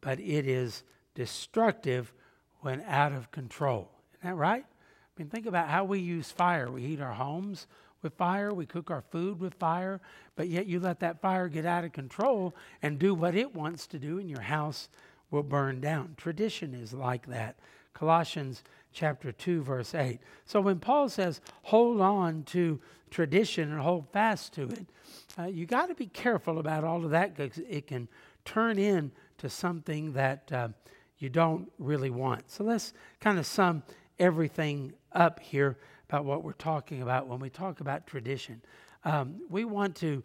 [0.02, 0.84] but it is
[1.16, 2.14] destructive
[2.62, 3.90] when out of control.
[4.20, 4.64] Isn't that right?
[4.64, 6.72] I mean, think about how we use fire.
[6.72, 7.68] We heat our homes
[8.04, 10.02] with fire, we cook our food with fire,
[10.36, 13.88] but yet you let that fire get out of control and do what it wants
[13.88, 14.90] to do, and your house
[15.32, 16.14] will burn down.
[16.18, 17.56] Tradition is like that.
[17.94, 18.64] Colossians
[18.94, 20.20] chapter 2, verse 8.
[20.46, 22.80] So when Paul says, hold on to
[23.10, 24.86] tradition and hold fast to it,
[25.38, 28.08] uh, you got to be careful about all of that because it can
[28.46, 30.70] turn into something that uh,
[31.18, 32.50] you don't really want.
[32.52, 33.84] So let's kind of sum
[34.20, 35.78] everything up here
[36.10, 38.62] about what we're talking about when we talk about tradition.
[39.04, 40.24] Um, we want to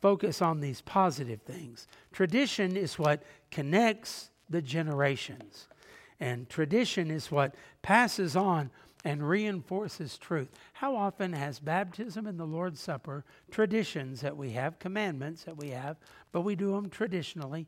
[0.00, 1.86] focus on these positive things.
[2.12, 5.68] Tradition is what connects the generations,
[6.22, 8.70] and tradition is what passes on
[9.04, 10.48] and reinforces truth.
[10.74, 15.70] How often has baptism and the Lord's Supper traditions that we have, commandments that we
[15.70, 15.96] have,
[16.30, 17.66] but we do them traditionally?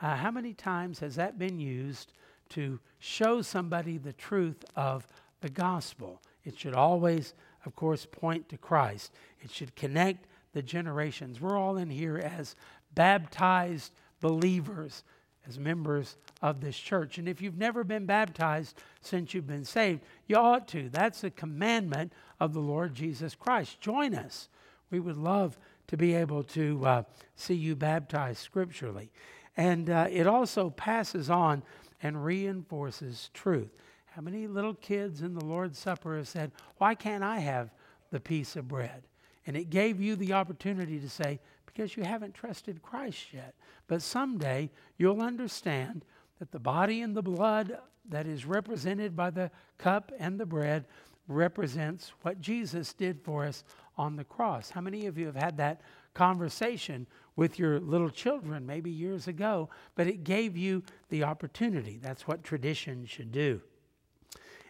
[0.00, 2.12] Uh, how many times has that been used
[2.50, 5.06] to show somebody the truth of
[5.40, 6.22] the gospel.
[6.44, 7.34] It should always,
[7.64, 9.12] of course, point to Christ.
[9.40, 11.40] It should connect the generations.
[11.40, 12.56] We're all in here as
[12.94, 15.04] baptized believers,
[15.48, 17.18] as members of this church.
[17.18, 20.88] And if you've never been baptized since you've been saved, you ought to.
[20.90, 23.80] That's a commandment of the Lord Jesus Christ.
[23.80, 24.48] Join us.
[24.90, 27.02] We would love to be able to uh,
[27.34, 29.10] see you baptized scripturally.
[29.56, 31.62] And uh, it also passes on
[32.02, 33.74] and reinforces truth.
[34.06, 37.70] How many little kids in the Lord's Supper have said, Why can't I have
[38.10, 39.02] the piece of bread?
[39.46, 41.40] And it gave you the opportunity to say,
[41.78, 43.54] Because you haven't trusted Christ yet.
[43.86, 46.04] But someday you'll understand
[46.40, 50.86] that the body and the blood that is represented by the cup and the bread
[51.28, 53.62] represents what Jesus did for us
[53.96, 54.70] on the cross.
[54.70, 55.80] How many of you have had that
[56.14, 57.06] conversation
[57.36, 62.00] with your little children maybe years ago, but it gave you the opportunity.
[62.02, 63.60] That's what tradition should do.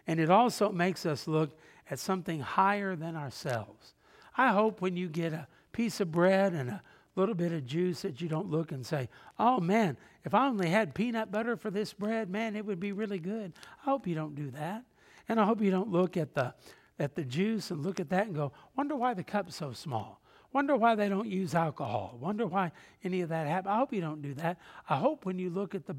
[0.05, 1.57] And it also makes us look
[1.89, 3.95] at something higher than ourselves.
[4.37, 6.83] I hope when you get a piece of bread and a
[7.15, 10.69] little bit of juice that you don't look and say, oh man, if I only
[10.69, 13.53] had peanut butter for this bread, man, it would be really good.
[13.81, 14.83] I hope you don't do that.
[15.27, 16.53] And I hope you don't look at the,
[16.97, 20.21] at the juice and look at that and go, wonder why the cup's so small.
[20.51, 22.17] Wonder why they don't use alcohol.
[22.19, 22.71] Wonder why
[23.03, 23.71] any of that happens.
[23.71, 24.57] I hope you don't do that.
[24.89, 25.95] I hope when you look at the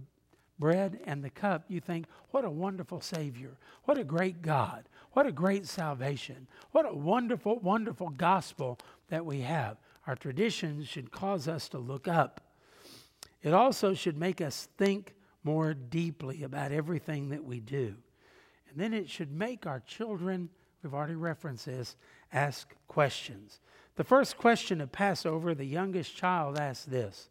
[0.59, 3.57] bread and the cup, you think, what a wonderful Savior.
[3.85, 4.89] What a great God.
[5.13, 6.49] What a great salvation.
[6.73, 9.77] What a wonderful, wonderful gospel that we have.
[10.07, 12.41] Our traditions should cause us to look up.
[13.43, 17.97] It also should make us think more deeply about everything that we do.
[18.71, 20.49] And then it should make our children,
[20.83, 21.97] we've already referenced this,
[22.33, 23.61] ask questions.
[23.97, 27.29] The first question of Passover, the youngest child asked this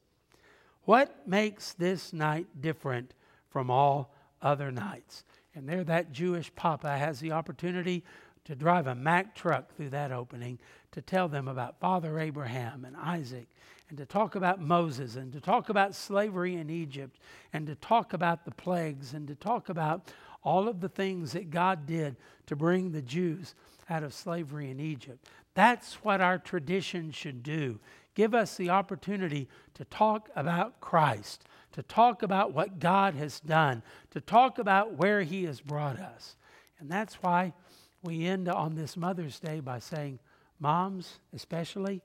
[0.84, 3.14] What makes this night different
[3.50, 5.24] from all other nights?
[5.56, 8.04] And there, that Jewish papa has the opportunity
[8.50, 10.58] to drive a Mack truck through that opening
[10.91, 13.47] to tell them about Father Abraham and Isaac,
[13.89, 17.20] and to talk about Moses, and to talk about slavery in Egypt,
[17.54, 20.12] and to talk about the plagues, and to talk about
[20.43, 22.16] all of the things that God did
[22.47, 23.54] to bring the Jews
[23.88, 25.30] out of slavery in Egypt.
[25.54, 27.80] That's what our tradition should do.
[28.16, 31.43] Give us the opportunity to talk about Christ,
[31.74, 36.36] to talk about what God has done, to talk about where He has brought us.
[36.80, 37.54] And that's why
[38.02, 40.20] we end on this Mother's Day by saying,
[40.60, 42.02] Moms, especially,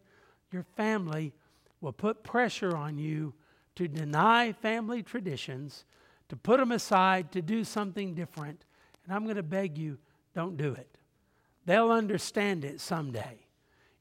[0.52, 1.32] your family
[1.80, 3.34] will put pressure on you
[3.76, 5.84] to deny family traditions,
[6.28, 8.64] to put them aside, to do something different.
[9.04, 9.98] And I'm going to beg you,
[10.34, 10.88] don't do it.
[11.66, 13.38] they'll understand it someday.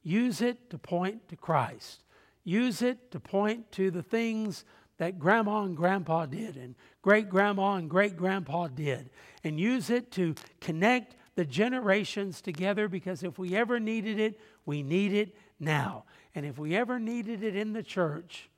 [0.04, 2.04] Use it to point to Christ.
[2.44, 4.66] Use it to point to the things
[4.98, 9.10] that grandma and grandpa did, and great grandma and great grandpa did.
[9.44, 14.84] And use it to connect the generations together because if we ever needed it, we
[14.84, 16.04] need it now.
[16.36, 18.50] And if we ever needed it in the church,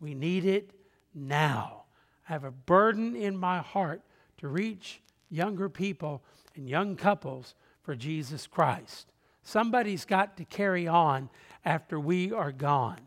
[0.00, 0.70] we need it
[1.14, 1.84] now.
[2.28, 4.02] I have a burden in my heart
[4.38, 5.00] to reach
[5.30, 6.22] younger people
[6.54, 9.12] and young couples for Jesus Christ.
[9.42, 11.30] Somebody's got to carry on
[11.64, 13.00] after we are gone.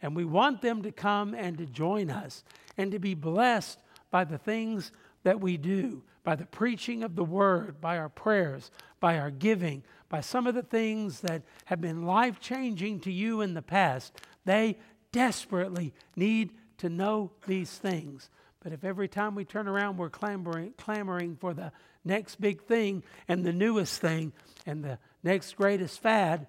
[0.00, 2.44] And we want them to come and to join us
[2.76, 4.92] and to be blessed by the things
[5.24, 8.70] that we do, by the preaching of the word, by our prayers,
[9.00, 13.40] by our giving, by some of the things that have been life changing to you
[13.40, 14.12] in the past.
[14.44, 14.76] They
[15.10, 18.28] desperately need to know these things.
[18.62, 21.72] But if every time we turn around we're clamoring, clamoring for the
[22.04, 24.34] next big thing and the newest thing
[24.66, 26.46] and the next greatest fad,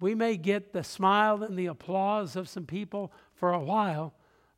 [0.00, 4.12] we may get the smile and the applause of some people for a while,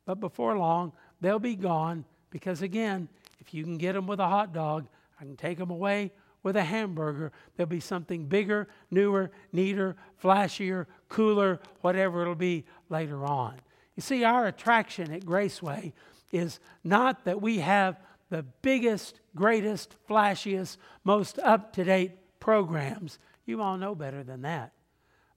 [0.05, 0.91] but before long,
[1.21, 3.07] they'll be gone because, again,
[3.39, 4.87] if you can get them with a hot dog,
[5.19, 6.11] I can take them away
[6.43, 7.31] with a hamburger.
[7.55, 13.55] There'll be something bigger, newer, neater, flashier, cooler, whatever it'll be later on.
[13.95, 15.93] You see, our attraction at Graceway
[16.31, 23.19] is not that we have the biggest, greatest, flashiest, most up to date programs.
[23.45, 24.73] You all know better than that.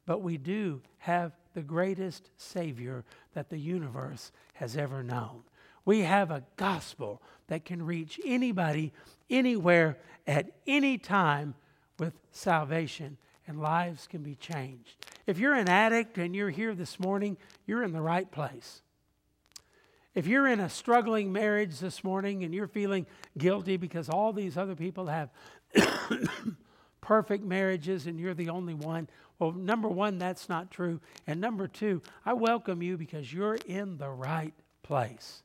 [0.06, 5.42] But we do have the greatest Savior that the universe has ever known.
[5.84, 8.92] We have a gospel that can reach anybody,
[9.28, 11.54] anywhere, at any time
[11.98, 13.16] with salvation,
[13.46, 15.06] and lives can be changed.
[15.26, 18.82] If you're an addict and you're here this morning, you're in the right place.
[20.14, 23.06] If you're in a struggling marriage this morning and you're feeling
[23.38, 25.30] guilty because all these other people have
[27.00, 29.08] perfect marriages and you're the only one,
[29.38, 31.00] well, number one, that's not true.
[31.26, 35.42] And number two, I welcome you because you're in the right place.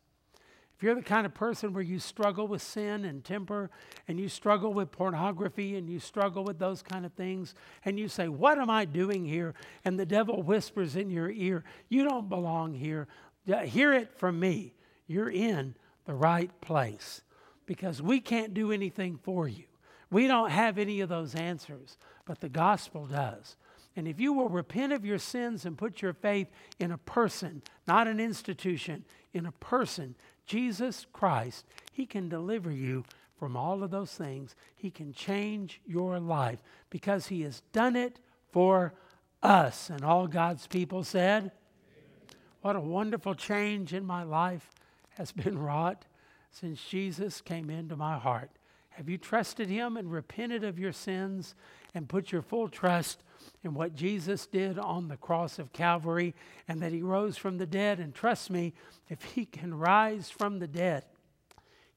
[0.76, 3.70] If you're the kind of person where you struggle with sin and temper,
[4.08, 7.56] and you struggle with pornography, and you struggle with those kind of things,
[7.86, 9.54] and you say, What am I doing here?
[9.86, 13.08] And the devil whispers in your ear, You don't belong here.
[13.46, 14.74] Hear it from me.
[15.08, 17.22] You're in the right place
[17.66, 19.66] because we can't do anything for you.
[20.12, 23.56] We don't have any of those answers, but the gospel does.
[23.96, 26.48] And if you will repent of your sins and put your faith
[26.80, 30.16] in a person, not an institution, in a person,
[30.46, 33.04] Jesus Christ, He can deliver you
[33.38, 34.56] from all of those things.
[34.76, 38.20] He can change your life because He has done it
[38.52, 38.94] for
[39.44, 39.90] us.
[39.90, 41.52] And all God's people said,
[42.62, 44.72] What a wonderful change in my life
[45.18, 46.06] has been wrought
[46.52, 48.50] since Jesus came into my heart.
[48.96, 51.54] Have you trusted Him and repented of your sins
[51.94, 53.24] and put your full trust
[53.62, 56.34] in what Jesus did on the cross of Calvary
[56.70, 58.00] and that He rose from the dead?
[58.00, 58.74] And trust me,
[59.10, 61.04] if He can rise from the dead,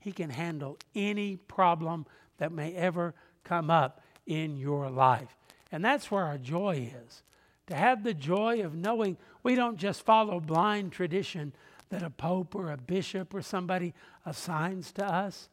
[0.00, 2.04] He can handle any problem
[2.38, 5.36] that may ever come up in your life.
[5.70, 7.22] And that's where our joy is.
[7.68, 11.52] To have the joy of knowing we don't just follow blind tradition
[11.90, 13.94] that a pope or a bishop or somebody
[14.26, 15.48] assigns to us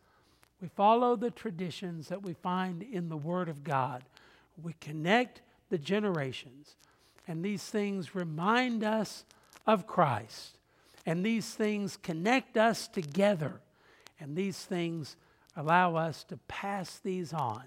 [0.65, 4.03] we follow the traditions that we find in the Word of God.
[4.63, 6.75] We connect the generations.
[7.27, 9.25] And these things remind us
[9.67, 10.57] of Christ.
[11.05, 13.61] And these things connect us together.
[14.19, 15.17] And these things
[15.55, 17.65] allow us to pass these on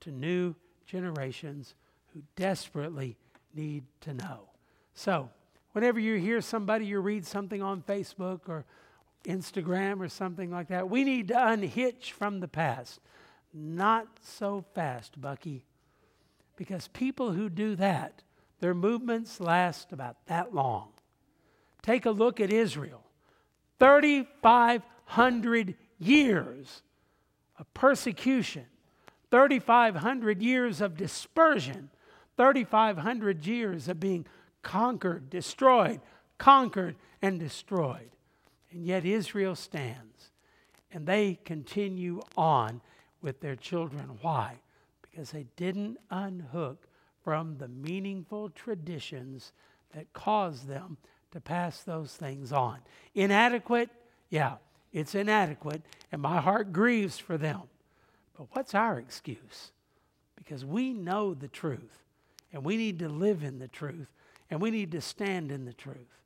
[0.00, 0.54] to new
[0.86, 1.74] generations
[2.14, 3.18] who desperately
[3.54, 4.48] need to know.
[4.94, 5.28] So,
[5.72, 8.64] whenever you hear somebody, you read something on Facebook or
[9.24, 10.88] Instagram or something like that.
[10.88, 13.00] We need to unhitch from the past.
[13.52, 15.64] Not so fast, Bucky.
[16.56, 18.22] Because people who do that,
[18.60, 20.88] their movements last about that long.
[21.82, 23.04] Take a look at Israel
[23.80, 26.82] 3,500 years
[27.58, 28.66] of persecution,
[29.30, 31.90] 3,500 years of dispersion,
[32.36, 34.24] 3,500 years of being
[34.62, 36.00] conquered, destroyed,
[36.38, 38.10] conquered, and destroyed.
[38.72, 40.30] And yet Israel stands.
[40.90, 42.80] And they continue on
[43.20, 44.18] with their children.
[44.20, 44.60] Why?
[45.02, 46.86] Because they didn't unhook
[47.22, 49.52] from the meaningful traditions
[49.94, 50.96] that caused them
[51.30, 52.78] to pass those things on.
[53.14, 53.90] Inadequate?
[54.28, 54.56] Yeah,
[54.92, 57.62] it's inadequate, and my heart grieves for them.
[58.36, 59.72] But what's our excuse?
[60.36, 62.02] Because we know the truth,
[62.52, 64.08] and we need to live in the truth,
[64.50, 66.21] and we need to stand in the truth.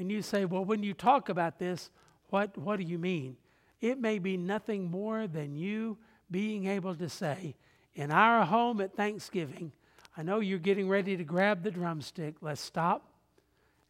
[0.00, 1.90] And you say, well, when you talk about this,
[2.30, 3.36] what, what do you mean?
[3.82, 5.98] It may be nothing more than you
[6.30, 7.54] being able to say,
[7.94, 9.72] in our home at Thanksgiving,
[10.16, 12.36] I know you're getting ready to grab the drumstick.
[12.40, 13.12] Let's stop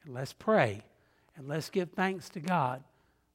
[0.05, 0.83] and let's pray
[1.37, 2.83] and let's give thanks to God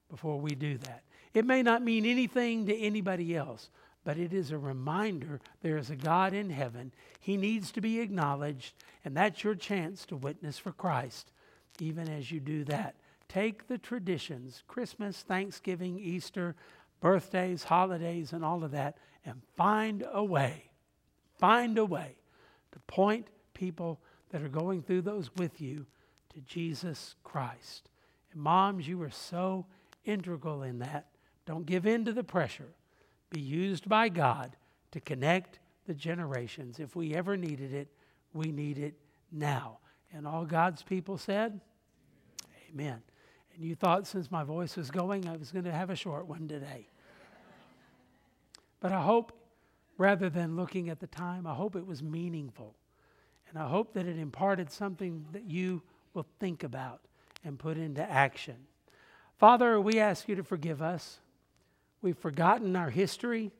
[0.09, 1.03] before we do that.
[1.33, 3.69] It may not mean anything to anybody else,
[4.03, 6.91] but it is a reminder there is a God in heaven.
[7.21, 8.73] He needs to be acknowledged,
[9.05, 11.31] and that's your chance to witness for Christ,
[11.81, 12.95] even as you do that.
[13.27, 16.55] Take the traditions Christmas, Thanksgiving, Easter,
[17.01, 20.71] birthdays, holidays, and all of that, and find a way,
[21.37, 22.15] find a way
[22.71, 23.99] to point people
[24.29, 25.85] that are going through those with you
[26.33, 27.89] to Jesus Christ.
[28.31, 29.65] And moms, you are so
[30.03, 31.07] integral in that.
[31.45, 32.73] Don't give in to the pressure.
[33.29, 34.55] Be used by God
[34.91, 36.79] to connect the generations.
[36.79, 37.89] If we ever needed it,
[38.33, 38.95] we need it
[39.31, 39.79] now.
[40.13, 41.59] And all God's people said,
[42.71, 43.01] Amen.
[43.53, 46.27] And you thought since my voice was going, I was going to have a short
[46.27, 46.87] one today.
[48.79, 49.31] But I hope,
[49.97, 52.75] rather than looking at the time, I hope it was meaningful.
[53.49, 55.81] And I hope that it imparted something that you
[56.13, 57.01] will think about
[57.43, 58.55] and put into action.
[59.37, 61.19] Father, we ask you to forgive us.
[62.01, 63.51] We've forgotten our history.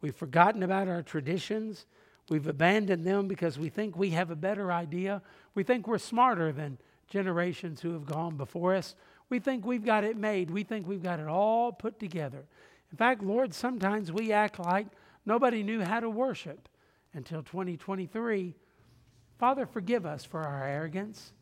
[0.00, 1.86] We've forgotten about our traditions.
[2.28, 5.22] We've abandoned them because we think we have a better idea.
[5.54, 8.94] We think we're smarter than generations who have gone before us.
[9.30, 10.50] We think we've got it made.
[10.50, 12.44] We think we've got it all put together.
[12.90, 14.86] In fact, Lord, sometimes we act like
[15.26, 16.68] nobody knew how to worship
[17.14, 18.54] until 2023.
[19.38, 21.32] Father, forgive us for our arrogance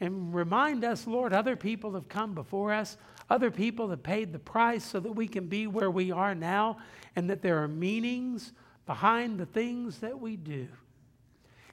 [0.00, 2.96] and remind us, Lord, other people have come before us.
[3.28, 6.78] Other people have paid the price so that we can be where we are now
[7.16, 8.52] and that there are meanings
[8.90, 10.66] behind the things that we do.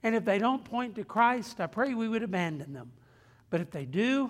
[0.03, 2.91] And if they don't point to Christ, I pray we would abandon them.
[3.49, 4.29] But if they do,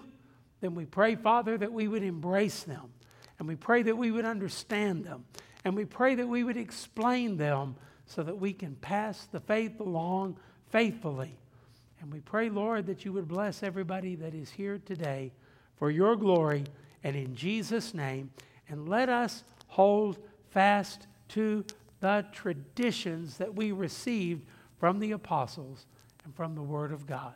[0.61, 2.93] then we pray, Father, that we would embrace them.
[3.39, 5.25] And we pray that we would understand them.
[5.65, 7.75] And we pray that we would explain them
[8.05, 10.37] so that we can pass the faith along
[10.69, 11.37] faithfully.
[11.99, 15.33] And we pray, Lord, that you would bless everybody that is here today
[15.75, 16.63] for your glory
[17.03, 18.31] and in Jesus' name.
[18.69, 20.19] And let us hold
[20.51, 21.65] fast to
[21.99, 24.45] the traditions that we received
[24.79, 25.85] from the apostles
[26.23, 27.33] and from the Word of God.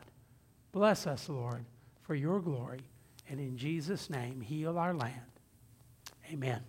[0.72, 1.64] Bless us, Lord,
[2.02, 2.80] for your glory.
[3.28, 5.20] And in Jesus' name, heal our land.
[6.32, 6.62] Amen.